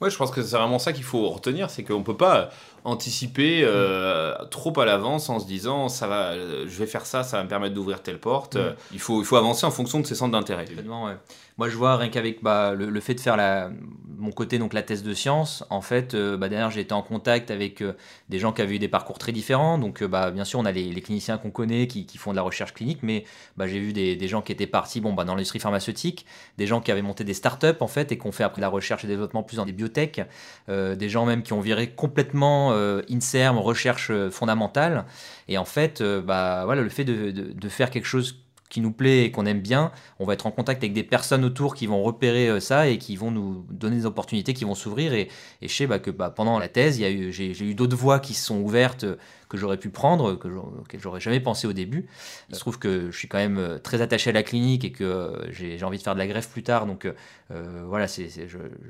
Ouais, 0.00 0.10
je 0.10 0.16
pense 0.16 0.30
que 0.30 0.42
c'est 0.42 0.56
vraiment 0.56 0.78
ça 0.78 0.92
qu'il 0.92 1.02
faut 1.02 1.28
retenir, 1.28 1.70
c'est 1.70 1.82
qu'on 1.82 2.04
peut 2.04 2.16
pas 2.16 2.50
anticiper 2.84 3.60
euh, 3.62 4.34
trop 4.50 4.78
à 4.80 4.84
l'avance 4.84 5.28
en 5.28 5.38
se 5.38 5.46
disant 5.46 5.88
ça 5.88 6.06
va, 6.06 6.30
euh, 6.30 6.64
je 6.68 6.78
vais 6.78 6.86
faire 6.86 7.06
ça, 7.06 7.22
ça 7.22 7.38
va 7.38 7.44
me 7.44 7.48
permettre 7.48 7.74
d'ouvrir 7.74 8.02
telle 8.02 8.18
porte. 8.18 8.56
Mm. 8.56 8.74
Il, 8.92 9.00
faut, 9.00 9.20
il 9.20 9.24
faut 9.24 9.36
avancer 9.36 9.66
en 9.66 9.70
fonction 9.70 10.00
de 10.00 10.06
ses 10.06 10.14
centres 10.14 10.32
d'intérêt. 10.32 10.66
Ouais. 10.68 11.16
Moi, 11.58 11.68
je 11.68 11.76
vois 11.76 11.96
rien 11.96 12.08
qu'avec 12.08 12.42
bah, 12.42 12.72
le, 12.74 13.00
fait 13.00 13.14
de 13.14 13.20
faire 13.20 13.36
la, 13.36 13.70
mon 14.16 14.30
côté, 14.30 14.58
donc 14.58 14.72
la 14.72 14.82
thèse 14.82 15.02
de 15.02 15.12
sciences, 15.12 15.64
en 15.70 15.80
fait, 15.80 16.14
euh, 16.14 16.36
bah, 16.36 16.48
derrière, 16.48 16.70
j'ai 16.70 16.80
été 16.80 16.92
en 16.92 17.02
contact 17.02 17.50
avec 17.50 17.82
des 18.28 18.38
gens 18.38 18.52
qui 18.52 18.62
avaient 18.62 18.76
eu 18.76 18.78
des 18.78 18.88
parcours 18.88 19.18
très 19.18 19.32
différents. 19.32 19.76
Donc, 19.76 20.04
bah, 20.04 20.30
bien 20.30 20.44
sûr, 20.44 20.60
on 20.60 20.64
a 20.64 20.72
les, 20.72 21.00
cliniciens 21.00 21.36
qu'on 21.36 21.50
connaît 21.50 21.88
qui, 21.88 22.06
qui, 22.06 22.16
font 22.16 22.30
de 22.30 22.36
la 22.36 22.42
recherche 22.42 22.74
clinique, 22.74 23.00
mais 23.02 23.24
bah, 23.56 23.66
j'ai 23.66 23.80
vu 23.80 23.92
des, 23.92 24.14
des, 24.14 24.28
gens 24.28 24.40
qui 24.40 24.52
étaient 24.52 24.68
partis 24.68 25.00
bon, 25.00 25.14
bah, 25.14 25.24
dans 25.24 25.34
l'industrie 25.34 25.58
pharmaceutique, 25.58 26.26
des 26.58 26.66
gens 26.66 26.80
qui 26.80 26.92
avaient 26.92 27.02
monté 27.02 27.24
des 27.24 27.34
startups, 27.34 27.66
en 27.80 27.88
fait, 27.88 28.12
et 28.12 28.18
qui 28.18 28.26
ont 28.26 28.32
fait 28.32 28.44
après 28.44 28.60
la 28.60 28.68
recherche 28.68 29.04
et 29.04 29.08
développement 29.08 29.42
plus 29.42 29.56
dans 29.56 29.66
des 29.66 29.72
biotech, 29.72 30.20
des 30.68 31.08
gens 31.08 31.26
même 31.26 31.42
qui 31.42 31.52
ont 31.52 31.60
viré 31.60 31.90
complètement 31.90 32.67
euh, 32.70 33.02
INSERM, 33.10 33.58
recherche 33.58 34.10
euh, 34.10 34.30
fondamentale. 34.30 35.04
Et 35.48 35.58
en 35.58 35.64
fait, 35.64 36.00
euh, 36.00 36.20
bah, 36.20 36.62
voilà, 36.64 36.82
le 36.82 36.88
fait 36.88 37.04
de, 37.04 37.68
faire 37.68 37.90
quelque 37.90 38.06
chose 38.06 38.36
qui 38.68 38.80
nous 38.80 38.92
plaît 38.92 39.24
et 39.24 39.30
qu'on 39.30 39.46
aime 39.46 39.60
bien, 39.60 39.92
on 40.18 40.26
va 40.26 40.34
être 40.34 40.46
en 40.46 40.50
contact 40.50 40.82
avec 40.82 40.92
des 40.92 41.02
personnes 41.02 41.44
autour 41.44 41.74
qui 41.74 41.86
vont 41.86 42.02
repérer 42.02 42.60
ça 42.60 42.88
et 42.88 42.98
qui 42.98 43.16
vont 43.16 43.30
nous 43.30 43.64
donner 43.70 43.96
des 43.96 44.06
opportunités 44.06 44.54
qui 44.54 44.64
vont 44.64 44.74
s'ouvrir. 44.74 45.12
Et, 45.12 45.28
je 45.62 45.68
sais 45.68 45.86
bah, 45.86 45.98
que 45.98 46.10
bah, 46.10 46.30
pendant 46.30 46.58
la 46.58 46.68
thèse, 46.68 46.98
j'ai 46.98 47.64
eu 47.64 47.74
d'autres 47.74 47.96
voies 47.96 48.20
qui 48.20 48.34
se 48.34 48.44
sont 48.44 48.60
ouvertes 48.60 49.06
que 49.48 49.56
j'aurais 49.56 49.78
pu 49.78 49.90
prendre, 49.90 50.34
que 50.34 50.98
j'aurais 50.98 51.20
jamais 51.20 51.40
pensé 51.40 51.66
au 51.66 51.72
début. 51.72 52.06
Il 52.50 52.54
se 52.54 52.60
trouve 52.60 52.78
que 52.78 53.10
je 53.10 53.16
suis 53.16 53.28
quand 53.28 53.38
même 53.38 53.58
euh, 53.58 53.78
très 53.78 54.02
attaché 54.02 54.30
à 54.30 54.32
la 54.32 54.42
clinique 54.42 54.84
et 54.84 54.92
que 54.92 55.04
euh, 55.04 55.52
j'ai 55.52 55.82
envie 55.84 55.98
de 55.98 56.02
faire 56.02 56.14
de 56.14 56.18
la 56.18 56.26
greffe 56.26 56.50
plus 56.50 56.62
tard. 56.62 56.86
Donc 56.86 57.06
euh, 57.06 57.84
voilà, 57.86 58.06
je, 58.06 58.22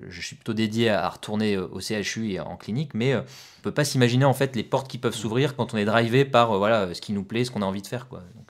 je, 0.09 0.21
suis 0.21 0.37
plutôt 0.37 0.55
dédié 0.55 0.91
à, 0.91 1.09
retourner 1.09 1.57
au 1.57 1.81
CHU 1.81 2.33
et 2.33 2.41
en 2.41 2.57
clinique, 2.57 2.95
mais 2.95 3.17
on 3.17 3.25
peut 3.63 3.73
pas 3.73 3.85
s'imaginer 3.85 4.25
en 4.25 4.35
fait 4.35 4.57
les 4.57 4.65
portes 4.65 4.89
qui 4.89 4.99
peuvent 4.99 5.15
s'ouvrir 5.15 5.55
quand 5.55 5.75
on 5.75 5.77
est 5.77 5.85
drivé 5.85 6.25
par 6.25 6.57
voilà 6.59 6.93
ce 6.93 7.01
qui 7.01 7.13
nous 7.13 7.25
plaît, 7.25 7.45
ce 7.45 7.51
qu'on 7.51 7.63
a 7.63 7.67
envie 7.67 7.83
de 7.83 7.87
faire. 7.87 8.09
Quoi. 8.09 8.21
Donc, 8.35 8.48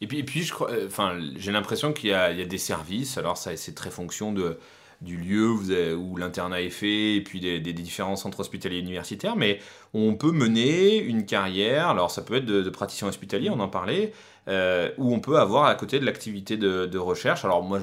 et 0.00 0.06
puis, 0.06 0.18
et 0.18 0.24
puis 0.24 0.42
je 0.42 0.52
crois, 0.52 0.70
enfin, 0.86 1.18
j'ai 1.36 1.52
l'impression 1.52 1.92
qu'il 1.92 2.10
y, 2.10 2.12
y, 2.12 2.14
a 2.14 2.44
des 2.44 2.58
services. 2.58 3.18
Alors 3.18 3.36
ça, 3.36 3.56
c'est 3.56 3.74
très 3.74 3.90
fonction 3.90 4.32
de 4.32 4.58
du 5.00 5.16
lieu 5.16 5.50
où, 5.94 6.16
l'internat 6.16 6.62
est 6.62 6.70
fait 6.70 7.14
et 7.14 7.20
puis 7.20 7.40
des, 7.40 7.60
différents 7.60 8.16
centres 8.16 8.40
hospitaliers 8.40 8.78
universitaires, 8.78 9.36
mais 9.36 9.60
on 9.94 10.14
peut 10.14 10.32
mener 10.32 10.98
une 10.98 11.24
carrière, 11.24 11.88
alors 11.88 12.10
ça 12.10 12.22
peut 12.22 12.36
être 12.36 12.46
de, 12.46 12.68
praticien 12.70 13.06
hospitalier, 13.06 13.50
on 13.50 13.60
en 13.60 13.68
parlait, 13.68 14.12
euh, 14.48 14.90
où 14.98 15.14
on 15.14 15.20
peut 15.20 15.38
avoir 15.38 15.66
à 15.66 15.74
côté 15.74 16.00
de 16.00 16.04
l'activité 16.04 16.56
de, 16.56 16.98
recherche, 16.98 17.44
alors 17.44 17.62
moi 17.62 17.80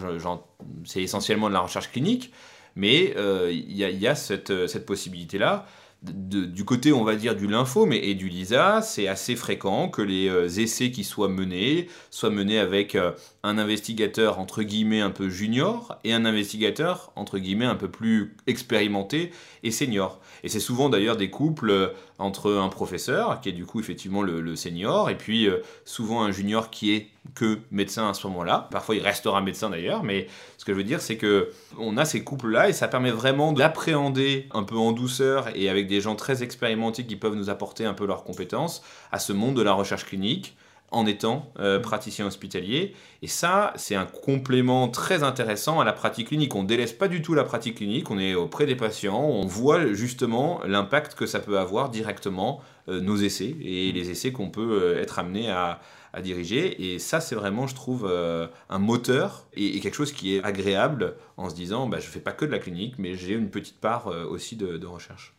c'est 0.83 1.01
essentiellement 1.01 1.47
de 1.47 1.53
la 1.53 1.61
recherche 1.61 1.89
clinique, 1.91 2.33
mais 2.75 3.13
euh, 3.15 3.49
il 3.49 3.77
y, 3.77 4.07
a, 4.07 4.15
cette 4.15 4.85
possibilité-là 4.85 5.65
du 6.05 6.65
côté, 6.65 6.91
on 6.91 7.03
va 7.03 7.15
dire, 7.15 7.35
du 7.35 7.47
lympho 7.47 7.85
mais, 7.85 7.97
et 7.97 8.15
du 8.15 8.29
LISA, 8.29 8.81
c'est 8.81 9.07
assez 9.07 9.35
fréquent 9.35 9.89
que 9.89 10.01
les 10.01 10.27
euh, 10.27 10.47
essais 10.47 10.91
qui 10.91 11.03
soient 11.03 11.29
menés 11.29 11.87
soient 12.09 12.29
menés 12.29 12.59
avec 12.59 12.95
euh, 12.95 13.11
un 13.43 13.57
investigateur 13.57 14.39
entre 14.39 14.63
guillemets 14.63 15.01
un 15.01 15.09
peu 15.09 15.29
junior 15.29 15.97
et 16.03 16.13
un 16.13 16.25
investigateur 16.25 17.11
entre 17.15 17.37
guillemets 17.37 17.65
un 17.65 17.75
peu 17.75 17.89
plus 17.89 18.35
expérimenté 18.47 19.31
et 19.63 19.71
senior. 19.71 20.19
Et 20.43 20.49
c'est 20.49 20.59
souvent 20.59 20.89
d'ailleurs 20.89 21.17
des 21.17 21.29
couples 21.29 21.69
euh, 21.69 21.87
entre 22.19 22.53
un 22.53 22.69
professeur, 22.69 23.41
qui 23.41 23.49
est 23.49 23.53
du 23.53 23.65
coup 23.65 23.79
effectivement 23.79 24.21
le, 24.21 24.55
senior, 24.55 25.09
et 25.09 25.17
puis 25.17 25.49
souvent 25.83 26.23
un 26.23 26.31
junior 26.31 26.69
qui 26.69 26.93
est 26.93 27.09
que 27.33 27.59
médecin 27.71 28.09
à 28.09 28.13
ce 28.13 28.25
moment-là. 28.27 28.69
Parfois 28.71 28.95
il 28.95 29.01
restera 29.01 29.41
médecin 29.41 29.69
d'ailleurs, 29.69 30.03
mais 30.03 30.27
ce 30.57 30.63
que 30.63 30.71
je 30.71 30.77
veux 30.77 30.85
dire 30.85 31.01
c'est 31.01 31.17
que 31.17 31.49
on 31.77 31.97
a 31.97 32.05
ces 32.05 32.23
couples-là 32.23 32.69
et 32.69 32.73
ça 32.73 32.87
permet 32.87 33.11
vraiment 33.11 33.51
d'appréhender 33.51 34.47
un 34.53 34.63
peu 34.63 34.77
en 34.77 34.93
douceur 34.93 35.49
et 35.55 35.67
avec 35.67 35.87
des 35.87 35.94
gens 36.01 36.15
très 36.15 36.43
expérimentés 36.43 37.05
qui 37.05 37.15
peuvent 37.15 37.35
nous 37.35 37.49
apporter 37.49 37.85
un 37.85 37.93
peu 37.93 38.05
leurs 38.05 38.23
compétences 38.23 38.83
à 39.11 39.19
ce 39.19 39.33
monde 39.33 39.55
de 39.55 39.61
la 39.61 39.73
recherche 39.73 40.05
clinique 40.05 40.55
en 40.91 41.05
étant 41.05 41.51
euh, 41.59 41.79
praticien 41.79 42.25
hospitalier. 42.25 42.93
Et 43.21 43.27
ça, 43.27 43.73
c'est 43.75 43.95
un 43.95 44.05
complément 44.05 44.87
très 44.87 45.23
intéressant 45.23 45.79
à 45.79 45.83
la 45.83 45.93
pratique 45.93 46.29
clinique. 46.29 46.55
On 46.55 46.63
ne 46.63 46.67
délaisse 46.67 46.93
pas 46.93 47.07
du 47.07 47.21
tout 47.21 47.33
la 47.33 47.43
pratique 47.43 47.75
clinique, 47.75 48.09
on 48.11 48.19
est 48.19 48.35
auprès 48.35 48.65
des 48.65 48.75
patients, 48.75 49.19
on 49.19 49.45
voit 49.45 49.93
justement 49.93 50.61
l'impact 50.65 51.15
que 51.15 51.25
ça 51.25 51.39
peut 51.39 51.59
avoir 51.59 51.89
directement 51.89 52.61
euh, 52.87 53.01
nos 53.01 53.17
essais 53.17 53.55
et 53.61 53.91
les 53.91 54.09
essais 54.11 54.31
qu'on 54.31 54.49
peut 54.49 54.79
euh, 54.81 55.01
être 55.01 55.19
amené 55.19 55.49
à, 55.49 55.79
diriger. 56.23 56.93
Et 56.93 56.97
ça, 56.97 57.19
c'est 57.19 57.35
vraiment, 57.35 57.67
je 57.67 57.75
trouve, 57.75 58.09
un 58.09 58.79
moteur 58.79 59.47
et, 59.53 59.81
quelque 59.81 59.95
chose 59.95 60.13
qui 60.13 60.33
est 60.33 60.43
agréable 60.45 61.17
en 61.35 61.49
se 61.49 61.55
disant, 61.55 61.87
bah, 61.87 61.99
je 61.99 62.07
ne 62.07 62.11
fais 62.11 62.21
pas 62.21 62.31
que 62.31 62.45
de 62.45 62.51
la 62.51 62.59
clinique, 62.59 62.95
mais 62.97 63.15
j'ai 63.15 63.33
une 63.33 63.49
petite 63.49 63.81
part 63.81 64.07
aussi 64.07 64.55
de 64.55 64.85
recherche. 64.85 65.35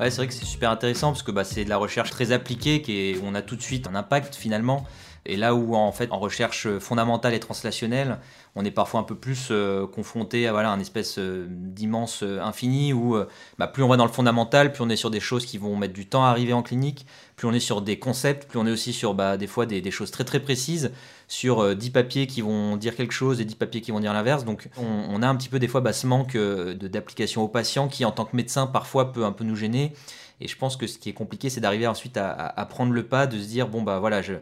Ouais, 0.00 0.10
c'est 0.10 0.16
vrai 0.16 0.28
que 0.28 0.32
c'est 0.32 0.46
super 0.46 0.70
intéressant 0.70 1.08
parce 1.08 1.22
que 1.22 1.30
bah, 1.30 1.44
c'est 1.44 1.62
de 1.62 1.68
la 1.68 1.76
recherche 1.76 2.08
très 2.10 2.32
appliquée 2.32 2.80
qui 2.80 3.16
on 3.22 3.34
a 3.34 3.42
tout 3.42 3.54
de 3.54 3.60
suite 3.60 3.86
un 3.86 3.94
impact 3.94 4.34
finalement. 4.34 4.86
Et 5.26 5.36
là 5.36 5.54
où 5.54 5.74
en 5.74 5.92
fait 5.92 6.10
en 6.12 6.18
recherche 6.18 6.78
fondamentale 6.78 7.34
et 7.34 7.40
translationnelle, 7.40 8.18
on 8.56 8.64
est 8.64 8.70
parfois 8.70 9.00
un 9.00 9.04
peu 9.04 9.14
plus 9.14 9.48
euh, 9.50 9.86
confronté 9.86 10.46
à 10.46 10.52
voilà 10.52 10.70
un 10.70 10.80
espèce 10.80 11.18
euh, 11.18 11.46
d'immense 11.48 12.22
euh, 12.22 12.40
infini 12.40 12.92
où 12.92 13.16
bah, 13.58 13.68
plus 13.68 13.82
on 13.82 13.88
va 13.88 13.96
dans 13.96 14.06
le 14.06 14.12
fondamental, 14.12 14.72
plus 14.72 14.82
on 14.82 14.88
est 14.88 14.96
sur 14.96 15.10
des 15.10 15.20
choses 15.20 15.46
qui 15.46 15.58
vont 15.58 15.76
mettre 15.76 15.94
du 15.94 16.06
temps 16.06 16.24
à 16.24 16.28
arriver 16.28 16.52
en 16.52 16.62
clinique, 16.62 17.06
plus 17.36 17.46
on 17.46 17.52
est 17.52 17.60
sur 17.60 17.82
des 17.82 17.98
concepts, 17.98 18.48
plus 18.48 18.58
on 18.58 18.66
est 18.66 18.70
aussi 18.70 18.92
sur 18.92 19.14
bah, 19.14 19.36
des 19.36 19.46
fois 19.46 19.66
des, 19.66 19.80
des, 19.80 19.90
choses 19.90 20.10
très 20.10 20.24
très 20.24 20.40
précises, 20.40 20.90
sur 21.28 21.76
10 21.76 21.90
papiers 21.90 22.26
qui 22.26 22.40
vont 22.40 22.76
dire 22.76 22.96
quelque 22.96 23.12
chose 23.12 23.40
et 23.40 23.44
10 23.44 23.54
papiers 23.54 23.80
qui 23.80 23.92
vont 23.92 24.00
dire 24.00 24.12
l'inverse. 24.12 24.44
Donc 24.44 24.68
on, 24.78 25.22
a 25.22 25.28
un 25.28 25.36
petit 25.36 25.48
peu 25.48 25.58
des 25.58 25.68
fois 25.68 25.80
bah, 25.80 25.92
ce 25.92 26.06
manque 26.06 26.36
d'application 26.36 27.42
aux 27.42 27.48
patients 27.48 27.88
qui 27.88 28.04
en 28.04 28.10
tant 28.10 28.24
que 28.24 28.34
médecin 28.34 28.66
parfois 28.66 29.12
peut 29.12 29.24
un 29.24 29.32
peu 29.32 29.44
nous 29.44 29.56
gêner. 29.56 29.92
Et 30.40 30.48
je 30.48 30.56
pense 30.56 30.76
que 30.76 30.86
ce 30.86 30.98
qui 30.98 31.08
est 31.08 31.14
compliqué, 31.14 31.50
c'est 31.50 31.60
d'arriver 31.60 31.86
ensuite 31.86 32.16
à, 32.16 32.66
prendre 32.70 32.92
le 32.92 33.04
pas, 33.04 33.26
de 33.26 33.38
se 33.38 33.46
dire 33.46 33.68
bon 33.68 33.82
bah 33.82 33.98
voilà, 33.98 34.22
je, 34.22 34.34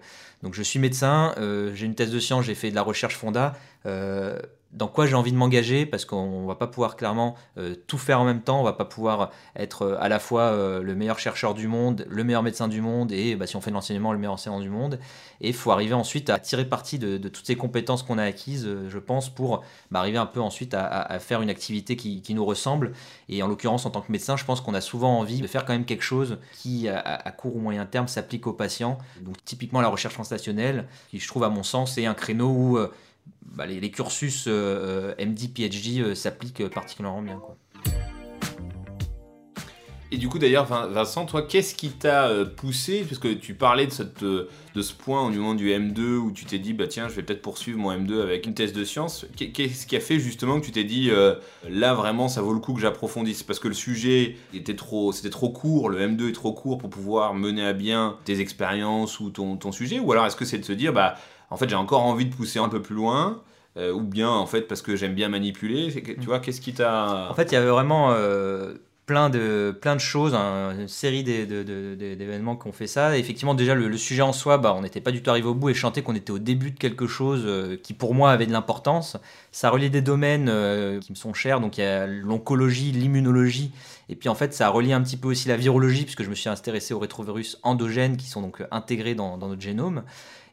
donc 0.42 0.54
je 0.54 0.62
suis 0.62 0.78
médecin, 0.78 1.34
euh, 1.38 1.74
j'ai 1.74 1.86
une 1.86 1.94
thèse 1.94 2.12
de 2.12 2.20
science, 2.20 2.44
j'ai 2.44 2.54
fait 2.54 2.70
de 2.70 2.74
la 2.74 2.82
recherche 2.82 3.16
fonda. 3.16 3.56
Euh, 3.86 4.38
dans 4.72 4.88
quoi 4.88 5.06
j'ai 5.06 5.14
envie 5.14 5.32
de 5.32 5.36
m'engager 5.36 5.86
parce 5.86 6.04
qu'on 6.04 6.46
va 6.46 6.54
pas 6.54 6.66
pouvoir 6.66 6.96
clairement 6.96 7.36
euh, 7.56 7.74
tout 7.86 7.96
faire 7.96 8.20
en 8.20 8.24
même 8.24 8.42
temps, 8.42 8.60
on 8.60 8.62
va 8.62 8.74
pas 8.74 8.84
pouvoir 8.84 9.30
être 9.56 9.82
euh, 9.82 9.96
à 9.98 10.10
la 10.10 10.18
fois 10.18 10.42
euh, 10.42 10.82
le 10.82 10.94
meilleur 10.94 11.18
chercheur 11.18 11.54
du 11.54 11.68
monde, 11.68 12.06
le 12.08 12.22
meilleur 12.22 12.42
médecin 12.42 12.68
du 12.68 12.82
monde 12.82 13.10
et 13.10 13.34
bah, 13.34 13.46
si 13.46 13.56
on 13.56 13.62
fait 13.62 13.70
de 13.70 13.74
l'enseignement, 13.74 14.12
le 14.12 14.18
meilleur 14.18 14.34
enseignant 14.34 14.60
du 14.60 14.68
monde. 14.68 14.98
Et 15.40 15.48
il 15.48 15.54
faut 15.54 15.70
arriver 15.70 15.94
ensuite 15.94 16.28
à 16.28 16.38
tirer 16.38 16.66
parti 16.66 16.98
de, 16.98 17.16
toutes 17.28 17.46
ces 17.46 17.56
compétences 17.56 18.02
qu'on 18.02 18.18
a 18.18 18.24
acquises, 18.24 18.68
je 18.88 18.98
pense, 18.98 19.30
pour 19.30 19.62
bah, 19.90 20.00
arriver 20.00 20.18
un 20.18 20.26
peu 20.26 20.40
ensuite 20.40 20.74
à, 20.74 21.18
faire 21.20 21.42
une 21.42 21.50
activité 21.50 21.96
qui, 21.96 22.34
nous 22.34 22.44
ressemble. 22.44 22.92
Et 23.28 23.42
en 23.42 23.46
l'occurrence, 23.46 23.86
en 23.86 23.90
tant 23.90 24.00
que 24.00 24.10
médecin, 24.10 24.36
je 24.36 24.44
pense 24.44 24.60
qu'on 24.60 24.74
a 24.74 24.80
souvent 24.80 25.18
envie 25.18 25.40
de 25.40 25.46
faire 25.46 25.64
quand 25.64 25.72
même 25.72 25.84
quelque 25.84 26.02
chose 26.02 26.38
qui, 26.54 26.88
à, 26.88 27.30
court 27.30 27.54
ou 27.54 27.60
moyen 27.60 27.86
terme, 27.86 28.08
s'applique 28.08 28.48
aux 28.48 28.52
patients. 28.52 28.98
Donc 29.22 29.36
typiquement 29.44 29.80
la 29.80 29.88
recherche 29.88 30.14
translationnelle, 30.14 30.86
qui 31.10 31.20
je 31.20 31.28
trouve 31.28 31.44
à 31.44 31.48
mon 31.48 31.62
sens 31.62 31.96
est 31.98 32.06
un 32.06 32.14
créneau 32.14 32.48
où 32.48 32.78
bah, 33.58 33.66
les, 33.66 33.90
cursus 33.90 34.46
euh, 34.46 35.14
euh, 35.18 35.24
MD, 35.26 35.52
PhD 35.52 36.00
euh, 36.00 36.14
s'appliquent 36.14 36.68
particulièrement 36.68 37.22
bien. 37.22 37.40
Et 40.12 40.16
du 40.16 40.28
coup, 40.28 40.38
d'ailleurs, 40.38 40.64
Vincent, 40.64 41.26
toi, 41.26 41.42
qu'est-ce 41.42 41.74
qui 41.74 41.90
t'a 41.90 42.30
poussé, 42.56 43.02
puisque 43.04 43.40
tu 43.40 43.52
parlais 43.52 43.86
de, 43.86 44.48
ce 44.80 44.92
point 44.94 45.20
au 45.20 45.28
moment 45.28 45.54
du 45.54 45.68
M2 45.70 46.16
où 46.16 46.32
tu 46.32 46.46
t'es 46.46 46.58
dit, 46.58 46.72
bah 46.72 46.86
tiens, 46.86 47.08
je 47.08 47.14
vais 47.14 47.22
peut-être 47.22 47.42
poursuivre 47.42 47.78
mon 47.78 47.92
M2 47.92 48.22
avec 48.22 48.46
une 48.46 48.54
thèse 48.54 48.72
de 48.72 48.84
science. 48.84 49.26
Qu'est-ce 49.36 49.86
qui 49.86 49.96
a 49.96 50.00
fait 50.00 50.18
justement 50.18 50.60
que 50.60 50.64
tu 50.64 50.72
t'es 50.72 50.84
dit, 50.84 51.10
là 51.68 51.92
vraiment, 51.92 52.28
ça 52.28 52.40
vaut 52.40 52.54
le 52.54 52.60
coup 52.60 52.72
que 52.72 52.80
j'approfondisse? 52.80 53.42
Parce 53.42 53.58
que 53.58 53.68
le 53.68 53.74
sujet 53.74 54.36
était 54.54 54.76
trop, 54.76 55.12
c'était 55.12 55.28
trop 55.28 55.50
court, 55.50 55.90
le 55.90 55.98
M2 55.98 56.30
est 56.30 56.32
trop 56.32 56.54
court 56.54 56.78
pour 56.78 56.88
pouvoir 56.88 57.34
mener 57.34 57.66
à 57.66 57.74
bien 57.74 58.16
tes 58.24 58.40
expériences 58.40 59.20
ou 59.20 59.28
ton, 59.28 59.58
ton 59.58 59.72
sujet 59.72 59.98
Ou 59.98 60.10
alors 60.12 60.24
est-ce 60.24 60.36
que 60.36 60.46
c'est 60.46 60.58
de 60.58 60.64
se 60.64 60.72
dire, 60.72 60.94
bah 60.94 61.16
en 61.50 61.56
fait 61.56 61.68
j'ai 61.68 61.76
encore 61.76 62.02
envie 62.02 62.26
de 62.26 62.34
pousser 62.34 62.58
un 62.58 62.68
peu 62.68 62.82
plus 62.82 62.94
loin 62.94 63.42
euh, 63.78 63.92
ou 63.92 64.00
bien 64.00 64.28
en 64.28 64.46
fait 64.46 64.62
parce 64.62 64.82
que 64.82 64.96
j'aime 64.96 65.14
bien 65.14 65.28
manipuler. 65.28 65.92
Tu 65.92 66.26
vois 66.26 66.40
qu'est-ce 66.40 66.60
qui 66.60 66.72
t'a 66.74 67.28
en 67.30 67.34
fait 67.34 67.52
il 67.52 67.54
y 67.54 67.56
avait 67.56 67.70
vraiment 67.70 68.10
euh, 68.10 68.74
plein 69.06 69.30
de 69.30 69.76
plein 69.80 69.94
de 69.94 70.00
choses 70.00 70.34
une 70.34 70.88
série 70.88 71.22
d'événements 71.22 72.56
qui 72.56 72.66
ont 72.66 72.72
fait 72.72 72.88
ça. 72.88 73.16
Et 73.16 73.20
effectivement 73.20 73.54
déjà 73.54 73.76
le, 73.76 73.96
sujet 73.96 74.22
en 74.22 74.32
soi 74.32 74.58
bah, 74.58 74.74
on 74.76 74.82
n'était 74.82 75.00
pas 75.00 75.12
du 75.12 75.22
tout 75.22 75.30
arrivé 75.30 75.46
au 75.46 75.54
bout 75.54 75.68
et 75.68 75.74
chanter 75.74 76.02
qu'on 76.02 76.16
était 76.16 76.32
au 76.32 76.40
début 76.40 76.72
de 76.72 76.78
quelque 76.78 77.06
chose 77.06 77.42
euh, 77.46 77.76
qui 77.80 77.94
pour 77.94 78.14
moi 78.14 78.32
avait 78.32 78.46
de 78.46 78.52
l'importance. 78.52 79.16
Ça 79.52 79.70
reliait 79.70 79.90
des 79.90 80.02
domaines 80.02 80.46
qui 81.00 81.12
me 81.12 81.16
sont 81.16 81.32
chers. 81.32 81.60
Donc 81.60 81.78
il 81.78 81.82
y 81.82 81.84
a 81.84 82.08
l'oncologie 82.08 82.90
l'immunologie. 82.90 83.70
Et 84.08 84.16
puis 84.16 84.28
en 84.28 84.34
fait 84.34 84.54
ça 84.54 84.66
a 84.66 84.70
relié 84.70 84.92
un 84.92 85.02
petit 85.02 85.16
peu 85.16 85.28
aussi 85.28 85.46
la 85.46 85.56
virologie 85.56 86.02
puisque 86.02 86.24
je 86.24 86.30
me 86.30 86.34
suis 86.34 86.48
intéressé 86.48 86.94
aux 86.94 86.98
rétrovirus 86.98 87.58
endogènes 87.62 88.16
qui 88.16 88.26
sont 88.26 88.42
donc 88.42 88.64
intégrés 88.72 89.14
dans, 89.14 89.38
dans 89.38 89.46
notre 89.46 89.62
génome 89.62 90.02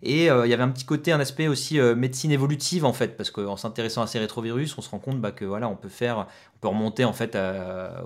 et 0.05 0.29
euh, 0.29 0.45
il 0.45 0.51
y 0.51 0.53
avait 0.53 0.61
un 0.61 0.69
petit 0.69 0.85
côté, 0.85 1.11
un 1.11 1.19
aspect 1.19 1.47
aussi 1.47 1.79
euh, 1.79 1.95
médecine 1.95 2.31
évolutive 2.31 2.85
en 2.85 2.93
fait, 2.93 3.17
parce 3.17 3.31
qu'en 3.31 3.57
s'intéressant 3.57 4.03
à 4.03 4.07
ces 4.07 4.19
rétrovirus, 4.19 4.77
on 4.77 4.81
se 4.81 4.89
rend 4.89 4.99
compte 4.99 5.19
bah, 5.19 5.31
que 5.31 5.45
voilà, 5.45 5.67
on 5.67 5.75
peut 5.75 5.89
faire, 5.89 6.27
on 6.57 6.59
peut 6.61 6.67
remonter 6.67 7.05
en 7.05 7.13
fait 7.13 7.35
à, 7.35 8.03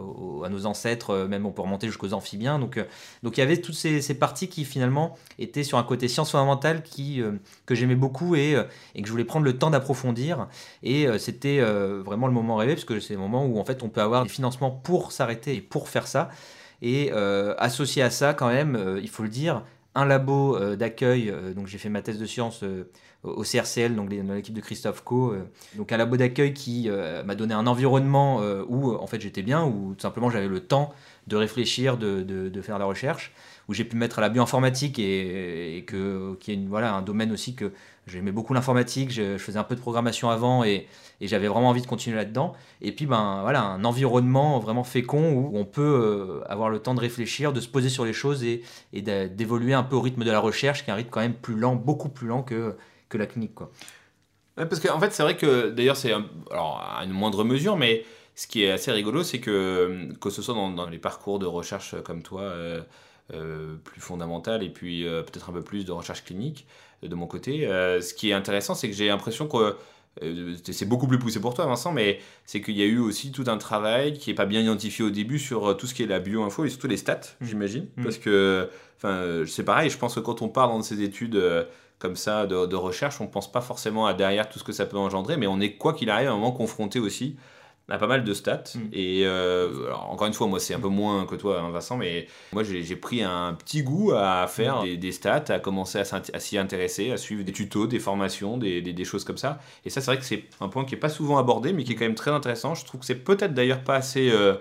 nos 0.50 0.66
ancêtres, 0.66 1.10
euh, 1.10 1.28
même 1.28 1.46
on 1.46 1.52
peut 1.52 1.62
remonter 1.62 1.88
jusqu'aux 1.88 2.14
amphibiens. 2.14 2.58
Donc, 2.58 2.80
donc 3.22 3.36
il 3.36 3.42
y 3.42 3.44
avait 3.44 3.58
toutes 3.58 3.76
ces, 3.76 4.14
parties 4.14 4.48
qui 4.48 4.64
finalement 4.64 5.18
étaient 5.40 5.64
sur 5.64 5.78
un 5.78 5.84
côté 5.84 6.08
science 6.08 6.32
fondamentale 6.32 6.84
qui, 6.84 7.22
que 7.66 7.76
j'aimais 7.76 7.96
beaucoup 7.96 8.36
et, 8.36 8.56
que 8.96 9.06
je 9.06 9.12
voulais 9.12 9.26
prendre 9.26 9.46
le 9.46 9.58
temps 9.58 9.70
d'approfondir. 9.70 10.48
Et 10.84 11.08
c'était 11.20 11.62
vraiment 11.62 12.28
le 12.28 12.34
moment 12.34 12.56
rêvé, 12.56 12.74
parce 12.74 12.86
que 12.86 13.00
c'est 13.00 13.14
le 13.14 13.20
moment 13.20 13.46
où 13.46 13.60
en 13.60 13.66
fait 13.66 13.84
on 13.84 13.90
peut 13.90 14.02
avoir 14.02 14.24
des 14.24 14.30
financements 14.30 14.72
pour 14.72 15.12
s'arrêter 15.12 15.56
et 15.56 15.62
pour 15.62 15.90
faire 15.90 16.08
ça. 16.08 16.30
Et 16.82 17.12
associé 17.58 18.02
à 18.02 18.10
ça, 18.10 18.34
quand 18.34 18.50
même, 18.50 19.00
il 19.02 19.10
faut 19.10 19.24
le 19.24 19.30
dire, 19.30 19.64
un 20.00 20.06
labo 20.06 20.56
euh, 20.56 20.76
d'accueil, 20.76 21.30
euh, 21.30 21.54
donc 21.54 21.68
j'ai 21.68 21.78
fait 21.78 21.90
ma 21.90 22.02
thèse 22.02 22.18
de 22.18 22.26
sciences 22.26 22.64
euh, 22.64 22.90
au 23.24 23.44
CRCL, 23.44 23.96
donc 23.96 24.10
dans 24.10 24.34
l'équipe 24.34 24.54
de 24.54 24.62
Christophe 24.62 25.04
Co. 25.04 25.36
donc 25.76 25.92
un 25.92 25.98
labo 25.98 26.16
d'accueil 26.16 26.54
qui 26.54 26.90
m'a 27.26 27.36
donné 27.36 27.54
un 27.54 27.68
environnement 27.68 28.42
où 28.70 28.94
en 28.96 29.08
fait 29.08 29.20
j'étais 29.20 29.42
bien, 29.42 29.66
où 29.66 29.94
tout 29.94 30.02
simplement 30.02 30.30
j'avais 30.30 30.48
le 30.48 30.62
temps 30.62 30.94
de 31.28 31.36
réfléchir, 31.36 31.98
de, 31.98 32.24
de, 32.24 32.62
faire 32.62 32.80
la 32.80 32.86
recherche, 32.86 33.34
où 33.68 33.74
j'ai 33.74 33.84
pu 33.84 33.98
mettre 33.98 34.20
à 34.20 34.22
la 34.22 34.30
bioinformatique 34.30 35.00
et, 35.00 35.84
que, 35.86 36.36
qui 36.40 36.52
est 36.52 36.54
une, 36.54 36.70
voilà, 36.70 36.94
un 36.94 37.02
domaine 37.02 37.34
aussi 37.34 37.56
que 37.56 37.74
j'aimais 38.10 38.32
beaucoup 38.32 38.54
l'informatique, 38.54 39.12
je, 39.12 39.38
faisais 39.38 39.60
un 39.60 39.64
peu 39.64 39.76
de 39.76 39.80
programmation 39.80 40.30
avant 40.30 40.64
et, 40.64 40.88
j'avais 41.22 41.50
vraiment 41.50 41.70
envie 41.70 41.82
de 41.82 41.88
continuer 41.88 42.16
là-dedans. 42.16 42.54
Et 42.82 42.94
puis 42.94 43.06
ben 43.06 43.42
voilà, 43.42 43.62
un 43.62 43.84
environnement 43.84 44.58
vraiment 44.60 44.86
fécond 44.86 45.34
où 45.34 45.52
on 45.54 45.66
peut 45.66 45.82
euh, 45.82 46.50
avoir 46.50 46.70
le 46.70 46.80
temps 46.80 46.94
de 46.94 47.02
réfléchir, 47.02 47.52
de 47.52 47.60
se 47.60 47.68
poser 47.68 47.90
sur 47.90 48.06
les 48.06 48.14
choses 48.14 48.44
et, 48.44 48.64
d'évoluer 48.94 49.74
un 49.74 49.84
peu 49.84 49.98
au 49.98 50.02
rythme 50.02 50.24
de 50.24 50.32
la 50.32 50.40
recherche, 50.40 50.86
qui 50.86 50.90
est 50.90 50.94
un 50.94 50.96
rythme 50.96 51.10
quand 51.10 51.20
même 51.20 51.34
plus 51.34 51.56
lent, 51.56 51.76
beaucoup 51.76 52.08
plus 52.08 52.28
lent 52.28 52.44
que, 52.44 52.78
la 53.14 53.26
clinique. 53.26 53.52
Parce 54.56 54.80
qu'en 54.80 54.96
en 54.96 55.00
fait, 55.00 55.12
c'est 55.12 55.24
vrai 55.24 55.36
que 55.36 55.70
d'ailleurs, 55.72 55.98
c'est 55.98 56.14
à 56.14 57.04
une 57.04 57.12
moindre 57.12 57.44
mesure, 57.44 57.76
mais 57.76 58.06
ce 58.40 58.48
qui 58.48 58.64
est 58.64 58.72
assez 58.72 58.90
rigolo, 58.94 59.22
c'est 59.24 59.42
que 59.42 60.14
que 60.22 60.30
ce 60.30 60.42
soit 60.42 60.54
dans, 60.54 60.90
les 60.90 61.00
parcours 61.00 61.40
de 61.40 61.46
recherche 61.46 62.02
comme 62.04 62.24
toi, 62.24 62.44
euh, 62.44 62.82
plus 63.84 64.02
fondamental, 64.02 64.64
et 64.64 64.70
puis 64.70 65.04
peut-être 65.04 65.50
un 65.50 65.54
peu 65.54 65.62
plus 65.62 65.86
de 65.86 65.92
recherche 65.92 66.24
clinique 66.24 66.66
de 67.04 67.14
mon 67.16 67.28
côté, 67.28 67.68
ce 67.68 68.14
qui 68.14 68.30
est 68.30 68.34
intéressant, 68.34 68.76
c'est 68.76 68.90
que 68.90 68.96
j'ai 68.96 69.08
l'impression 69.08 69.48
que 69.48 69.76
euh, 70.24 70.56
c'est 70.64 70.88
beaucoup 70.88 71.08
plus 71.08 71.20
poussé 71.20 71.40
pour 71.40 71.54
toi, 71.54 71.66
Vincent, 71.66 71.92
mais 71.92 72.20
c'est 72.46 72.62
qu'il 72.62 72.76
y 72.76 72.82
a 72.82 72.86
eu 72.86 73.00
aussi 73.00 73.32
tout 73.32 73.46
un 73.48 73.58
travail 73.58 74.14
qui 74.14 74.30
n'est 74.30 74.36
pas 74.36 74.46
bien 74.46 74.62
identifié 74.62 75.06
au 75.06 75.10
début 75.10 75.40
sur 75.40 75.70
euh, 75.70 75.74
tout 75.74 75.88
ce 75.88 75.94
qui 75.94 76.04
est 76.04 76.08
la 76.08 76.20
bio-info 76.20 76.66
et 76.66 76.70
surtout 76.70 76.88
les 76.88 76.98
stats, 76.98 77.22
mmh. 77.40 77.46
j'imagine. 77.46 77.88
Mmh. 77.96 78.04
Parce 78.04 78.18
que, 78.18 78.70
enfin, 78.98 79.14
euh, 79.14 79.46
c'est 79.46 79.64
pareil, 79.64 79.90
je 79.90 79.98
pense 79.98 80.16
que 80.16 80.20
quand 80.20 80.42
on 80.42 80.50
part 80.50 80.68
dans 80.68 80.82
ces 80.82 81.02
études 81.02 81.42
comme 82.00 82.16
ça 82.16 82.46
de, 82.48 82.66
de 82.66 82.76
recherche, 82.76 83.20
on 83.22 83.26
ne 83.26 83.30
pense 83.30 83.52
pas 83.52 83.62
forcément 83.62 84.08
à 84.08 84.14
derrière 84.14 84.50
tout 84.50 84.60
ce 84.60 84.64
que 84.64 84.72
ça 84.72 84.86
peut 84.86 84.98
engendrer, 84.98 85.38
mais 85.38 85.48
on 85.48 85.60
est, 85.60 85.74
quoi 85.74 85.94
qu'il 85.94 86.10
arrive, 86.10 86.28
à 86.28 86.32
un 86.32 86.36
moment 86.36 86.52
confronté 86.52 87.00
aussi 87.00 87.36
On 87.90 87.96
a 87.96 87.98
pas 87.98 88.08
mal 88.08 88.24
de 88.24 88.34
stats. 88.34 88.64
Mm. 88.76 88.80
Et 88.94 89.22
euh, 89.26 89.88
alors, 89.88 90.10
encore 90.12 90.28
une 90.28 90.34
fois, 90.34 90.46
moi, 90.48 90.60
c'est 90.60 90.76
un 90.76 90.80
peu 90.80 90.88
moins 90.90 91.26
que 91.26 91.36
toi, 91.36 91.60
hein, 91.60 91.72
Vincent, 91.72 91.98
mais 91.98 92.28
moi, 92.54 92.64
j'ai 92.64 92.96
pris 92.96 93.24
un 93.24 93.54
petit 93.56 93.82
goût 93.82 94.12
à 94.16 94.46
faire 94.48 94.84
des, 94.84 94.96
des 94.98 95.12
stats, 95.12 95.46
à 95.50 95.60
commencer 95.60 96.00
à 96.00 96.40
s'y 96.40 96.58
intéresser, 96.58 97.12
à 97.12 97.18
suivre 97.18 97.44
des 97.44 97.52
tutos, 97.52 97.88
des 97.88 98.00
formations, 98.00 98.58
des, 98.58 98.82
des- 98.82 98.94
des 98.94 99.06
choses 99.06 99.24
comme 99.24 99.38
ça. 99.38 99.60
Et 99.86 99.90
ça, 99.90 100.02
c'est 100.02 100.12
vrai 100.12 100.18
que 100.20 100.26
c'est 100.26 100.44
un 100.62 100.68
point 100.70 100.86
qui 100.86 100.94
est 100.96 101.00
pas 101.00 101.10
souvent 101.10 101.38
abordé, 101.40 101.74
mais 101.74 101.84
qui 101.84 101.94
est 101.94 101.96
quand 101.96 102.06
même 102.06 102.16
très 102.16 102.32
intéressant. 102.32 102.76
Je 102.76 102.86
trouve 102.86 103.00
que 103.02 103.06
c'est 103.08 103.16
peut-être 103.16 103.54
d'ailleurs 103.56 103.82
pas 103.82 103.96
assez 103.96 104.30
euh, 104.32 104.54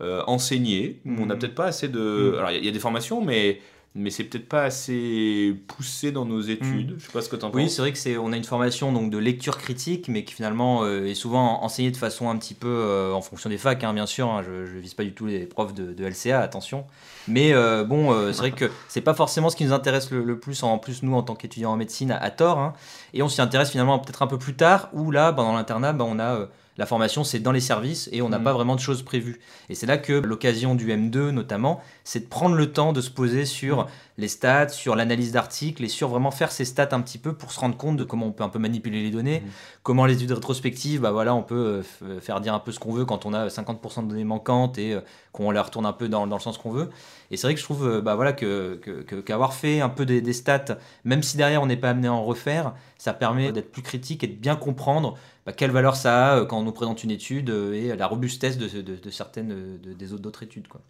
euh, 0.00 0.22
enseigné. 0.26 1.00
On 1.06 1.26
n'a 1.26 1.36
peut-être 1.36 1.54
pas 1.54 1.66
assez 1.66 1.88
de. 1.88 2.34
Alors, 2.38 2.50
il 2.50 2.54
y 2.54 2.56
a- 2.56 2.60
il 2.60 2.64
y, 2.64 2.68
a 2.68 2.72
des 2.72 2.78
formations, 2.80 3.22
mais. 3.22 3.60
Mais 3.94 4.08
c'est 4.08 4.24
peut-être 4.24 4.48
pas 4.48 4.62
assez 4.62 5.54
poussé 5.66 6.12
dans 6.12 6.24
nos 6.24 6.44
Mm. 6.44 6.50
études. 6.50 6.94
Je 6.98 7.04
sais 7.06 7.12
pas 7.12 7.20
ce 7.20 7.28
que 7.28 7.36
tu 7.36 7.44
en 7.44 7.50
Oui, 7.50 7.64
penses. 7.64 7.72
c'est 7.74 7.82
vrai 7.82 7.92
que 7.92 7.98
c'est 7.98 8.16
on 8.16 8.32
a 8.32 8.36
une 8.38 8.44
formation 8.44 8.90
donc 8.90 9.10
de 9.10 9.18
lecture 9.18 9.58
critique, 9.58 10.08
mais 10.08 10.24
qui 10.24 10.32
finalement 10.32 10.82
euh, 10.84 11.04
est 11.06 11.14
souvent 11.14 11.62
enseignée 11.62 11.90
de 11.90 11.96
façon 11.98 12.30
un 12.30 12.36
petit 12.38 12.54
peu 12.54 12.68
euh, 12.68 13.12
en 13.12 13.20
fonction 13.20 13.50
des 13.50 13.58
facs, 13.58 13.84
hein, 13.84 13.92
bien 13.92 14.06
sûr. 14.06 14.30
hein, 14.30 14.42
je, 14.42 14.64
je 14.64 14.78
vise 14.78 14.94
pas 14.94 15.04
du 15.04 15.12
tout 15.12 15.26
les 15.26 15.44
profs 15.44 15.74
de, 15.74 15.92
de 15.92 16.04
LCA, 16.06 16.40
attention. 16.40 16.86
Mais 17.28 17.52
euh, 17.52 17.84
bon, 17.84 18.14
c'est 18.32 18.38
vrai 18.38 18.52
que 18.52 18.70
c'est 18.88 19.02
pas 19.02 19.14
forcément 19.14 19.50
ce 19.50 19.56
qui 19.56 19.64
nous 19.66 19.72
intéresse 19.74 20.10
le, 20.10 20.24
le 20.24 20.38
plus, 20.38 20.62
en 20.62 20.78
plus 20.78 21.02
nous 21.02 21.14
en 21.14 21.22
tant 21.22 21.34
qu'étudiants 21.34 21.72
en 21.72 21.76
médecine 21.76 22.10
à, 22.12 22.16
à 22.16 22.30
tort. 22.30 22.58
hein. 22.58 22.72
et 23.12 23.22
on 23.22 23.28
s'y 23.28 23.42
intéresse 23.42 23.70
finalement 23.70 23.98
peut-être 23.98 24.22
un 24.22 24.26
peu 24.26 24.38
plus 24.38 24.54
tard, 24.54 24.88
où 24.94 25.10
là, 25.10 25.32
ben, 25.32 25.42
dans 25.42 25.52
l'internat, 25.52 25.92
ben, 25.92 26.06
on 26.08 26.18
a 26.18 26.48
la 26.78 26.86
formation, 26.86 27.22
c'est 27.24 27.38
dans 27.38 27.52
les 27.52 27.60
services 27.60 28.08
et 28.12 28.22
on 28.22 28.28
n'a 28.28 28.38
Mhm. 28.38 28.44
pas 28.44 28.52
vraiment 28.52 28.74
de 28.74 28.80
choses 28.80 29.02
prévues. 29.02 29.40
Et 29.68 29.74
c'est 29.74 29.86
là 29.86 29.98
que 29.98 30.12
l'occasion 30.12 30.74
du 30.74 30.90
M2 30.90 31.30
notamment, 31.30 31.80
c'est 32.04 32.20
de 32.20 32.26
prendre 32.26 32.54
le 32.54 32.72
temps 32.72 32.92
de 32.92 33.00
se 33.00 33.10
poser 33.10 33.44
sur 33.44 33.88
les 34.18 34.28
stats, 34.28 34.68
sur 34.68 34.94
l'analyse 34.96 35.32
d'articles 35.32 35.82
et 35.84 35.88
sur 35.88 36.08
vraiment 36.08 36.30
faire 36.30 36.52
ces 36.52 36.64
stats 36.64 36.88
un 36.92 37.00
petit 37.00 37.18
peu 37.18 37.32
pour 37.32 37.50
se 37.52 37.58
rendre 37.60 37.76
compte 37.76 37.96
de 37.96 38.04
comment 38.04 38.26
on 38.26 38.32
peut 38.32 38.44
un 38.44 38.48
peu 38.50 38.58
manipuler 38.58 39.02
les 39.02 39.10
données, 39.10 39.40
Mhm. 39.40 39.50
comment 39.82 40.04
les 40.06 40.14
études 40.14 40.32
rétrospectives, 40.32 41.00
bah 41.00 41.10
voilà, 41.12 41.34
on 41.34 41.42
peut 41.42 41.82
euh, 42.04 42.16
f- 42.16 42.20
faire 42.20 42.40
dire 42.40 42.52
un 42.54 42.58
peu 42.58 42.72
ce 42.72 42.78
qu'on 42.78 42.92
veut 42.92 43.04
quand 43.04 43.24
on 43.26 43.32
a 43.32 43.48
50% 43.48 44.02
de 44.02 44.08
données 44.08 44.24
manquantes 44.24 44.76
et 44.78 44.94
euh, 44.94 45.00
qu'on 45.32 45.50
les 45.50 45.60
retourne 45.60 45.86
un 45.86 45.92
peu 45.94 46.08
dans, 46.08 46.26
dans 46.26 46.36
le 46.36 46.42
sens 46.42 46.58
qu'on 46.58 46.70
veut. 46.72 46.90
Et 47.30 47.36
c'est 47.36 47.46
vrai 47.46 47.54
que 47.54 47.60
je 47.60 47.64
trouve 47.64 47.86
euh, 47.88 48.00
bah 48.02 48.14
voilà, 48.14 48.32
que, 48.34 48.78
que- 48.82 49.02
que- 49.02 49.16
qu'avoir 49.20 49.54
fait 49.54 49.80
un 49.80 49.88
peu 49.88 50.04
des, 50.04 50.20
des 50.20 50.32
stats, 50.34 50.76
même 51.04 51.22
si 51.22 51.36
derrière 51.38 51.62
on 51.62 51.66
n'est 51.66 51.76
pas 51.78 51.90
amené 51.90 52.08
à 52.08 52.12
en 52.12 52.22
refaire, 52.24 52.74
ça 52.98 53.14
permet 53.14 53.50
d'être 53.52 53.72
plus 53.72 53.82
critique 53.82 54.22
et 54.24 54.26
de 54.26 54.34
bien 54.34 54.56
comprendre 54.56 55.16
bah, 55.46 55.52
quelle 55.52 55.70
valeur 55.70 55.96
ça 55.96 56.32
a 56.32 56.36
euh, 56.40 56.44
quand 56.44 56.58
on 56.58 56.62
nous 56.62 56.72
présente 56.72 57.02
une 57.02 57.10
étude 57.10 57.48
euh, 57.50 57.72
et 57.72 57.96
la 57.96 58.06
robustesse 58.06 58.58
de, 58.58 58.68
de- 58.68 58.96
de 58.96 59.10
certaines 59.10 59.52
euh, 59.52 59.78
de- 59.82 59.94
des 59.94 60.12
autres 60.12 60.42
études. 60.42 60.68
Quoi. 60.68 60.82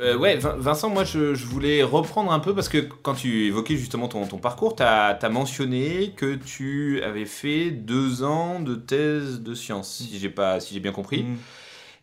Euh, 0.00 0.16
ouais, 0.16 0.36
Vin- 0.36 0.56
Vincent, 0.56 0.90
moi 0.90 1.04
je, 1.04 1.34
je 1.34 1.46
voulais 1.46 1.82
reprendre 1.82 2.30
un 2.30 2.38
peu 2.38 2.54
parce 2.54 2.68
que 2.68 2.78
quand 2.78 3.14
tu 3.14 3.46
évoquais 3.46 3.76
justement 3.76 4.06
ton, 4.06 4.26
ton 4.26 4.38
parcours, 4.38 4.76
tu 4.76 4.82
as, 4.82 5.18
mentionné 5.30 6.12
que 6.16 6.36
tu 6.36 7.02
avais 7.02 7.24
fait 7.24 7.70
deux 7.70 8.22
ans 8.22 8.60
de 8.60 8.76
thèse 8.76 9.40
de 9.40 9.54
sciences, 9.54 9.96
si 9.96 10.18
j'ai 10.18 10.32
si 10.60 10.80
bien 10.80 10.92
compris. 10.92 11.24
Mm. 11.24 11.36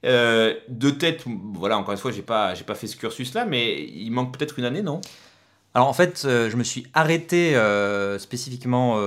Euh, 0.05 0.53
de 0.67 0.89
tête, 0.89 1.23
voilà, 1.53 1.77
encore 1.77 1.93
une 1.93 1.97
fois, 1.97 2.11
j'ai 2.11 2.21
pas, 2.21 2.53
j'ai 2.53 2.63
pas 2.63 2.75
fait 2.75 2.87
ce 2.87 2.97
cursus-là, 2.97 3.45
mais 3.45 3.81
il 3.83 4.11
manque 4.11 4.37
peut-être 4.37 4.59
une 4.59 4.65
année, 4.65 4.81
non? 4.81 5.01
Alors 5.73 5.87
en 5.87 5.93
fait, 5.93 6.23
euh, 6.25 6.49
je 6.49 6.55
me 6.57 6.63
suis 6.63 6.87
arrêté 6.93 7.55
euh, 7.55 8.19
spécifiquement 8.19 8.99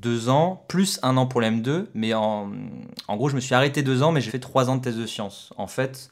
deux 0.00 0.28
ans, 0.28 0.64
plus 0.68 0.98
un 1.02 1.16
an 1.16 1.26
pour 1.26 1.40
le 1.40 1.48
M2, 1.48 1.86
mais 1.94 2.14
en, 2.14 2.50
en 3.08 3.16
gros, 3.16 3.28
je 3.28 3.34
me 3.34 3.40
suis 3.40 3.54
arrêté 3.54 3.82
deux 3.82 4.02
ans, 4.02 4.12
mais 4.12 4.20
j'ai 4.20 4.30
fait 4.30 4.38
trois 4.40 4.70
ans 4.70 4.76
de 4.76 4.82
thèse 4.82 4.96
de 4.96 5.06
sciences. 5.06 5.52
En 5.56 5.66
fait, 5.66 6.10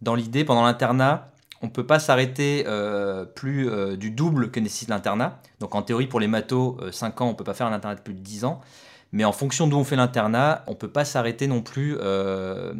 dans 0.00 0.14
l'idée, 0.14 0.44
pendant 0.44 0.64
l'internat, 0.64 1.31
on 1.62 1.66
ne 1.66 1.70
peut 1.70 1.86
pas 1.86 1.98
s'arrêter 1.98 2.64
euh, 2.66 3.24
plus 3.24 3.70
euh, 3.70 3.96
du 3.96 4.10
double 4.10 4.50
que 4.50 4.60
nécessite 4.60 4.88
l'internat. 4.88 5.40
Donc 5.60 5.74
en 5.74 5.82
théorie, 5.82 6.08
pour 6.08 6.20
les 6.20 6.26
mathos, 6.26 6.78
5 6.90 7.20
ans, 7.20 7.26
on 7.26 7.30
ne 7.30 7.36
peut 7.36 7.44
pas 7.44 7.54
faire 7.54 7.68
un 7.68 7.72
internat 7.72 7.94
de 7.94 8.00
plus 8.00 8.14
de 8.14 8.20
10 8.20 8.44
ans. 8.44 8.60
Mais 9.12 9.24
en 9.24 9.32
fonction 9.32 9.66
d'où 9.66 9.76
on 9.76 9.84
fait 9.84 9.96
l'internat, 9.96 10.64
on 10.66 10.70
ne 10.70 10.76
peut 10.76 10.88
pas 10.88 11.04
s'arrêter 11.04 11.46
non 11.46 11.60
plus 11.60 11.96
euh, 12.00 12.72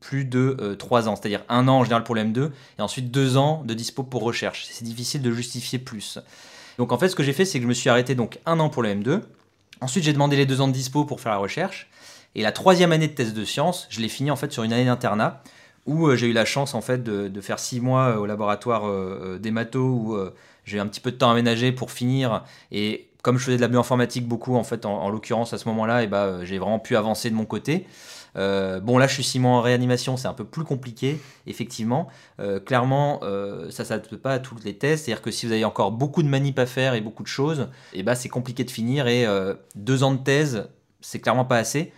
plus 0.00 0.24
de 0.24 0.74
3 0.78 1.08
ans. 1.08 1.16
C'est-à-dire 1.16 1.42
un 1.48 1.68
an 1.68 1.78
en 1.78 1.84
général 1.84 2.02
pour 2.02 2.14
le 2.14 2.22
M2 2.22 2.50
et 2.78 2.82
ensuite 2.82 3.10
deux 3.10 3.36
ans 3.36 3.62
de 3.64 3.74
dispo 3.74 4.02
pour 4.02 4.22
recherche. 4.22 4.66
C'est 4.70 4.84
difficile 4.84 5.22
de 5.22 5.30
justifier 5.30 5.78
plus. 5.78 6.18
Donc 6.78 6.92
en 6.92 6.98
fait, 6.98 7.08
ce 7.08 7.16
que 7.16 7.22
j'ai 7.22 7.34
fait, 7.34 7.44
c'est 7.44 7.58
que 7.58 7.62
je 7.62 7.68
me 7.68 7.74
suis 7.74 7.90
arrêté 7.90 8.14
donc 8.14 8.38
un 8.46 8.58
an 8.58 8.70
pour 8.70 8.82
le 8.82 8.88
M2. 8.88 9.20
Ensuite, 9.82 10.04
j'ai 10.04 10.14
demandé 10.14 10.36
les 10.36 10.46
deux 10.46 10.62
ans 10.62 10.68
de 10.68 10.72
dispo 10.72 11.04
pour 11.04 11.20
faire 11.20 11.32
la 11.32 11.38
recherche. 11.38 11.88
Et 12.34 12.42
la 12.42 12.52
troisième 12.52 12.92
année 12.92 13.08
de 13.08 13.14
thèse 13.14 13.34
de 13.34 13.44
sciences, 13.44 13.86
je 13.90 14.00
l'ai 14.00 14.08
fini 14.08 14.30
en 14.30 14.36
fait 14.36 14.52
sur 14.52 14.62
une 14.62 14.72
année 14.72 14.84
d'internat 14.84 15.42
où 15.86 16.06
euh, 16.06 16.16
j'ai 16.16 16.26
eu 16.26 16.32
la 16.32 16.44
chance 16.44 16.74
en 16.74 16.80
fait 16.80 17.02
de, 17.02 17.40
faire 17.40 17.58
six 17.58 17.80
mois 17.80 18.08
euh, 18.08 18.16
au 18.16 18.26
laboratoire 18.26 18.86
euh, 18.86 19.38
des 19.38 19.50
mathos 19.50 19.80
où 19.80 20.18
j'ai 20.64 20.78
un 20.80 20.86
petit 20.86 21.00
peu 21.00 21.12
de 21.12 21.16
temps 21.16 21.30
aménagé 21.30 21.72
pour 21.72 21.90
finir. 21.90 22.44
Et 22.72 23.08
comme 23.22 23.38
je 23.38 23.44
faisais 23.44 23.56
de 23.56 23.62
la 23.62 23.68
bioinformatique 23.68 24.26
beaucoup 24.26 24.56
en 24.56 24.64
fait, 24.64 24.84
en, 24.84 25.02
en 25.02 25.10
l'occurrence 25.10 25.52
à 25.52 25.58
ce 25.58 25.68
moment-là, 25.68 26.02
et 26.02 26.06
bah, 26.06 26.24
euh, 26.24 26.44
j'ai 26.44 26.58
vraiment 26.58 26.78
pu 26.78 26.96
avancer 26.96 27.30
de 27.30 27.34
mon 27.34 27.46
côté. 27.46 27.86
Bon, 28.34 28.98
là, 28.98 29.06
je 29.06 29.14
suis 29.14 29.24
six 29.24 29.38
mois 29.38 29.52
en 29.52 29.62
réanimation, 29.62 30.18
c'est 30.18 30.28
un 30.28 30.34
peu 30.34 30.44
plus 30.44 30.64
compliqué, 30.64 31.18
effectivement. 31.46 32.08
Clairement, 32.66 33.20
ça 33.22 33.28
ne 33.64 33.70
s'adapte 33.70 34.14
pas 34.16 34.34
à 34.34 34.38
toutes 34.38 34.62
les 34.62 34.76
thèses. 34.76 35.04
C'est-à-dire 35.04 35.22
que 35.22 35.30
si 35.30 35.46
vous 35.46 35.52
avez 35.52 35.64
encore 35.64 35.90
beaucoup 35.90 36.22
de 36.22 36.28
manip 36.28 36.58
à 36.58 36.66
faire 36.66 36.92
et 36.92 37.00
beaucoup 37.00 37.22
de 37.22 37.28
choses, 37.28 37.68
et 37.94 38.02
bah, 38.02 38.14
c'est 38.14 38.28
compliqué 38.28 38.62
de 38.62 38.70
finir. 38.70 39.06
Et 39.08 39.26
deux 39.74 40.02
ans 40.02 40.12
de 40.12 40.22
thèse, 40.22 40.68
c'est 41.00 41.18
clairement 41.18 41.46
pas 41.46 41.56
assez. 41.56 41.94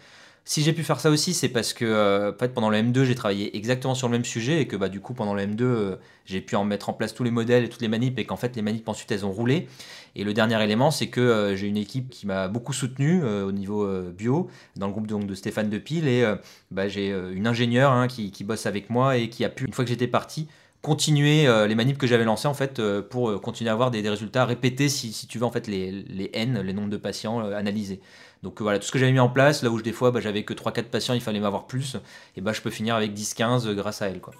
Si 0.49 0.63
j'ai 0.63 0.73
pu 0.73 0.83
faire 0.83 0.99
ça 0.99 1.11
aussi, 1.11 1.35
c'est 1.35 1.51
parce 1.51 1.75
que 1.75 1.85
euh, 1.85 2.33
pendant 2.33 2.71
le 2.71 2.79
M2, 2.79 3.05
j'ai 3.05 3.15
travaillé 3.15 3.55
exactement 3.55 3.95
sur 3.95 4.09
le 4.09 4.13
même 4.13 4.25
sujet 4.25 4.63
et 4.63 4.67
que 4.67 4.77
bah, 4.77 4.89
du 4.89 4.99
coup, 4.99 5.13
pendant 5.13 5.35
le 5.35 5.43
M2, 5.43 5.61
euh, 5.61 5.97
j'ai 6.25 6.41
pu 6.41 6.57
en 6.57 6.65
mettre 6.65 6.89
en 6.89 6.95
place 6.95 7.13
tous 7.13 7.23
les 7.23 7.31
modèles 7.31 7.65
et 7.65 7.69
toutes 7.69 7.83
les 7.83 7.89
manips 7.89 8.19
et 8.19 8.25
qu'en 8.25 8.39
fait, 8.39 8.57
les 8.57 8.63
manips 8.63 8.89
ensuite, 8.89 9.13
elles 9.13 9.27
ont 9.27 9.31
roulé. 9.31 9.69
Et 10.17 10.25
le 10.25 10.33
dernier 10.33 10.65
élément, 10.65 10.91
c'est 10.91 11.09
que 11.09 11.21
euh, 11.21 11.55
j'ai 11.55 11.67
une 11.67 11.77
équipe 11.77 12.09
qui 12.09 12.27
m'a 12.27 12.49
beaucoup 12.49 12.73
soutenu 12.73 13.23
au 13.23 13.53
niveau 13.53 13.87
bio, 14.11 14.49
dans 14.77 14.87
le 14.87 14.93
groupe 14.93 15.07
de 15.07 15.35
Stéphane 15.35 15.69
Depil. 15.69 16.09
Et 16.09 16.25
bah, 16.71 16.89
j'ai 16.89 17.11
une 17.11 17.47
ingénieure 17.47 17.93
hein, 17.93 18.09
qui, 18.09 18.43
bosse 18.43 18.65
avec 18.65 18.89
moi 18.89 19.19
et 19.19 19.29
qui 19.29 19.45
a 19.45 19.51
pu, 19.51 19.67
une 19.67 19.75
fois 19.75 19.85
que 19.85 19.91
j'étais 19.91 20.07
parti, 20.07 20.49
continuer 20.81 21.47
les 21.67 21.75
manips 21.75 21.99
que 21.99 22.07
j'avais 22.07 22.25
lancées 22.25 22.49
pour 23.11 23.39
continuer 23.43 23.69
à 23.69 23.75
avoir 23.75 23.91
des, 23.91 24.01
résultats 24.09 24.47
répétés 24.47 24.89
si, 24.89 25.27
tu 25.27 25.37
veux 25.37 25.45
en 25.45 25.51
fait 25.51 25.67
les, 25.67 26.31
N, 26.33 26.63
les 26.63 26.73
nombres 26.73 26.89
de 26.89 26.97
patients 26.97 27.41
analysés. 27.41 28.01
Donc 28.43 28.61
euh, 28.61 28.65
voilà, 28.65 28.79
tout 28.79 28.87
ce 28.87 28.93
que 28.93 28.99
j'avais 28.99 29.13
mis 29.13 29.21
en 29.21 29.29
place, 29.29 29.63
là 29.63 29.71
où 29.71 29.79
je, 29.79 29.83
des 29.83 29.93
fois 29.93 30.11
bah, 30.11 30.21
j'avais 30.21 30.45
que 30.45 30.55
3-4 30.55 30.85
patients, 30.85 31.15
il 31.15 31.21
fallait 31.21 31.41
m'avoir 31.41 31.67
plus, 31.67 31.97
et 32.37 32.41
bah 32.41 32.53
je 32.53 32.61
peux 32.61 32.71
finir 32.71 32.95
avec 32.95 33.13
10-15 33.13 33.67
euh, 33.67 33.75
grâce 33.75 34.01
à 34.03 34.09
elle. 34.09 34.21
Quoi. 34.21 34.35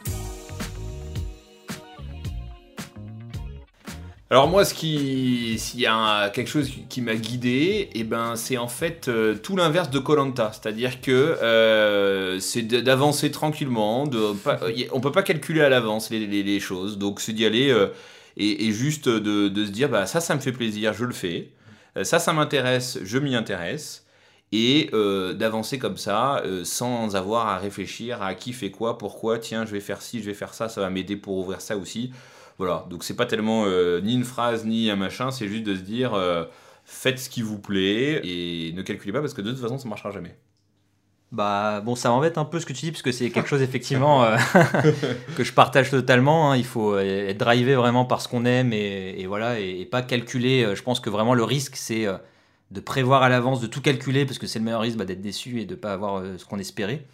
Alors 4.31 4.47
moi, 4.47 4.67
ce 4.67 4.75
qui, 4.75 5.59
s'il 5.59 5.81
y 5.81 5.87
a 5.87 6.29
quelque 6.29 6.49
chose 6.49 6.71
qui, 6.91 7.01
m'a 7.01 7.15
guidé, 7.17 7.89
et 7.95 8.05
ben 8.05 8.37
c'est 8.37 8.59
en 8.59 8.69
fait 8.69 9.09
euh, 9.09 9.35
tout 9.35 9.57
l'inverse 9.57 9.91
de 9.91 9.99
Colanta, 9.99 10.53
c'est-à-dire 10.53 11.01
que 11.01 12.37
c'est 12.41 12.63
d'avancer 12.63 13.31
tranquillement, 13.31 14.07
de 14.07 14.35
pas, 14.35 14.61
on 14.93 15.01
peut 15.01 15.13
pas 15.13 15.23
calculer 15.23 15.63
à 15.63 15.71
l'avance 15.71 16.11
les, 16.11 16.61
choses, 16.61 16.99
donc 16.99 17.21
c'est 17.21 17.33
d'y 17.33 17.47
aller 17.47 17.75
et, 18.37 18.71
juste 18.71 19.09
de, 19.09 19.49
de 19.49 19.65
se 19.65 19.71
dire 19.71 19.89
bah 19.89 20.07
ça, 20.07 20.21
ça 20.21 20.37
me 20.37 20.41
fait 20.41 20.53
plaisir, 20.53 20.93
je 20.93 21.07
le 21.07 21.15
fais, 21.15 21.49
ça, 22.05 22.19
ça 22.19 22.33
m'intéresse, 22.33 22.99
je 23.03 23.19
m'y 23.19 23.35
intéresse. 23.35 24.05
Et 24.51 24.89
euh, 24.95 25.35
d'avancer 25.35 25.79
comme 25.79 25.99
ça, 25.99 26.39
euh, 26.45 26.65
sans 26.65 27.17
avoir 27.17 27.49
à 27.49 27.59
réfléchir 27.59 28.23
à 28.23 28.35
qui 28.35 28.55
fait 28.55 28.71
quoi, 28.71 28.97
pourquoi, 28.97 29.39
tiens, 29.39 29.67
je 29.67 29.73
vais 29.73 29.81
faire 29.81 30.01
ci, 30.01 30.21
je 30.21 30.27
vais 30.27 30.35
faire 30.35 30.55
ça, 30.55 30.71
ça 30.71 30.81
va 30.81 30.89
m'aider 30.89 31.17
pour 31.17 31.37
ouvrir 31.37 31.61
ça 31.61 31.77
aussi. 31.77 32.13
Voilà, 32.59 32.87
donc 32.91 33.05
c'est 33.05 33.15
pas 33.15 33.27
tellement 33.27 33.65
euh, 33.67 34.01
ni 34.01 34.15
une 34.15 34.25
phrase 34.25 34.65
ni 34.65 34.91
un 34.91 34.97
machin, 34.97 35.31
c'est 35.31 35.49
juste 35.49 35.65
de 35.65 35.77
se 35.77 35.81
dire 35.81 36.15
euh, 36.15 36.45
faites 36.85 37.19
ce 37.21 37.31
qui 37.31 37.41
vous 37.43 37.59
plaît 37.61 38.21
et 38.25 38.73
ne 38.73 38.83
calculez 38.83 39.13
pas 39.13 39.21
parce 39.21 39.35
que 39.35 39.43
de 39.43 39.53
toute 39.53 39.61
façon 39.61 39.79
ça 39.79 39.89
marchera 39.89 40.11
jamais. 40.11 40.37
Bah 41.31 41.83
bon, 41.83 41.95
ça 41.95 42.09
m'embête 42.09 42.39
un 42.39 42.47
peu 42.47 42.59
ce 42.59 42.65
que 42.65 42.73
tu 42.73 42.87
dis, 42.87 42.91
parce 42.91 43.03
que 43.03 43.13
c'est 43.13 43.29
quelque 43.31 43.49
chose 43.49 43.61
effectivement 43.61 44.25
euh, 44.25 44.37
que 45.37 45.45
je 45.45 45.53
partage 45.53 45.91
totalement. 45.91 46.51
hein. 46.53 46.57
Il 46.57 46.65
faut 46.65 46.95
euh, 46.95 47.29
être 47.29 47.37
drivé 47.39 47.75
vraiment 47.75 48.07
par 48.07 48.23
ce 48.23 48.29
qu'on 48.29 48.47
aime 48.47 48.73
et, 48.73 49.15
et 49.19 49.27
voilà, 49.27 49.61
et, 49.61 49.81
et 49.81 49.85
pas 49.85 50.01
calculer. 50.03 50.65
Euh, 50.65 50.75
Je 50.75 50.83
pense 50.83 51.01
que 51.01 51.11
vraiment 51.11 51.35
le 51.35 51.45
risque, 51.45 51.77
c'est 51.77 52.07
de 52.71 52.81
prévoir 52.81 53.23
à 53.23 53.29
l'avance, 53.29 53.61
de 53.61 53.67
tout 53.67 53.81
calculer, 53.83 54.25
parce 54.27 54.39
que 54.39 54.47
c'est 54.47 54.59
le 54.59 54.65
meilleur 54.65 54.81
risque 54.81 54.97
bah, 54.97 55.05
d'être 55.05 55.21
déçu 55.21 55.61
et 55.61 55.67
de 55.67 55.75
pas 55.75 55.93
avoir 55.93 56.23
ce 56.39 56.45
qu'on 56.47 56.59
espérait. 56.59 57.05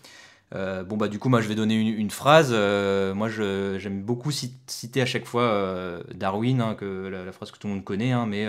Euh, 0.54 0.84
bon 0.84 0.96
bah 0.96 1.08
du 1.08 1.18
coup 1.18 1.28
moi 1.30 1.40
je 1.40 1.48
vais 1.48 1.56
donner 1.56 1.74
une, 1.74 1.88
une 1.88 2.10
phrase. 2.10 2.50
Euh, 2.52 3.14
moi 3.14 3.28
j'aime 3.28 4.02
beaucoup 4.02 4.30
cit- 4.30 4.54
citer 4.68 5.02
à 5.02 5.06
chaque 5.06 5.24
fois 5.26 6.00
Darwin, 6.14 6.60
hein, 6.60 6.74
que 6.78 7.08
la, 7.08 7.24
la 7.24 7.32
phrase 7.32 7.50
que 7.50 7.58
tout 7.58 7.66
le 7.66 7.74
monde 7.74 7.84
connaît, 7.84 8.12
hein, 8.12 8.26
mais 8.28 8.46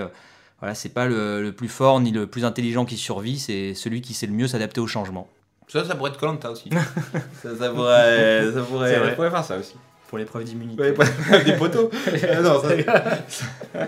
voilà 0.59 0.75
c'est 0.75 0.89
pas 0.89 1.07
le, 1.07 1.41
le 1.41 1.51
plus 1.53 1.69
fort 1.69 1.99
ni 2.01 2.11
le 2.11 2.27
plus 2.27 2.45
intelligent 2.45 2.85
qui 2.85 2.97
survit, 2.97 3.39
c'est 3.39 3.73
celui 3.73 4.01
qui 4.01 4.13
sait 4.13 4.27
le 4.27 4.33
mieux 4.33 4.47
s'adapter 4.47 4.79
au 4.81 4.87
changement. 4.87 5.27
Ça, 5.67 5.83
ça 5.83 5.95
pourrait 5.95 6.11
être 6.11 6.19
Colanta 6.19 6.51
aussi. 6.51 6.69
ça, 7.43 7.55
ça 7.57 7.69
pourrait, 7.69 8.51
ça 8.53 8.61
pourrait, 8.61 9.11
on 9.11 9.15
pourrait 9.15 9.31
faire 9.31 9.43
ça 9.43 9.57
aussi. 9.57 9.75
Pour 10.07 10.17
l'épreuve 10.19 10.43
d'immunité. 10.43 10.81
Ouais, 10.81 11.43
des 11.43 11.53
poteaux. 11.53 11.89
Ah 12.31 12.41
non, 12.41 12.61
ça- 12.61 13.87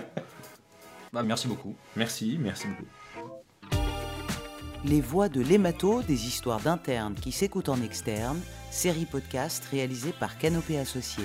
Bah, 1.12 1.22
merci 1.22 1.46
beaucoup. 1.48 1.74
Merci, 1.96 2.36
merci 2.40 2.66
beaucoup. 2.66 3.78
Les 4.84 5.00
voix 5.00 5.28
de 5.28 5.40
l'hémato, 5.40 6.02
des 6.02 6.26
histoires 6.26 6.60
d'internes 6.60 7.14
qui 7.14 7.32
s'écoutent 7.32 7.68
en 7.68 7.80
externe, 7.82 8.38
série 8.70 9.06
podcast 9.06 9.64
réalisée 9.70 10.12
par 10.18 10.38
Canopée 10.38 10.78
Associés. 10.78 11.24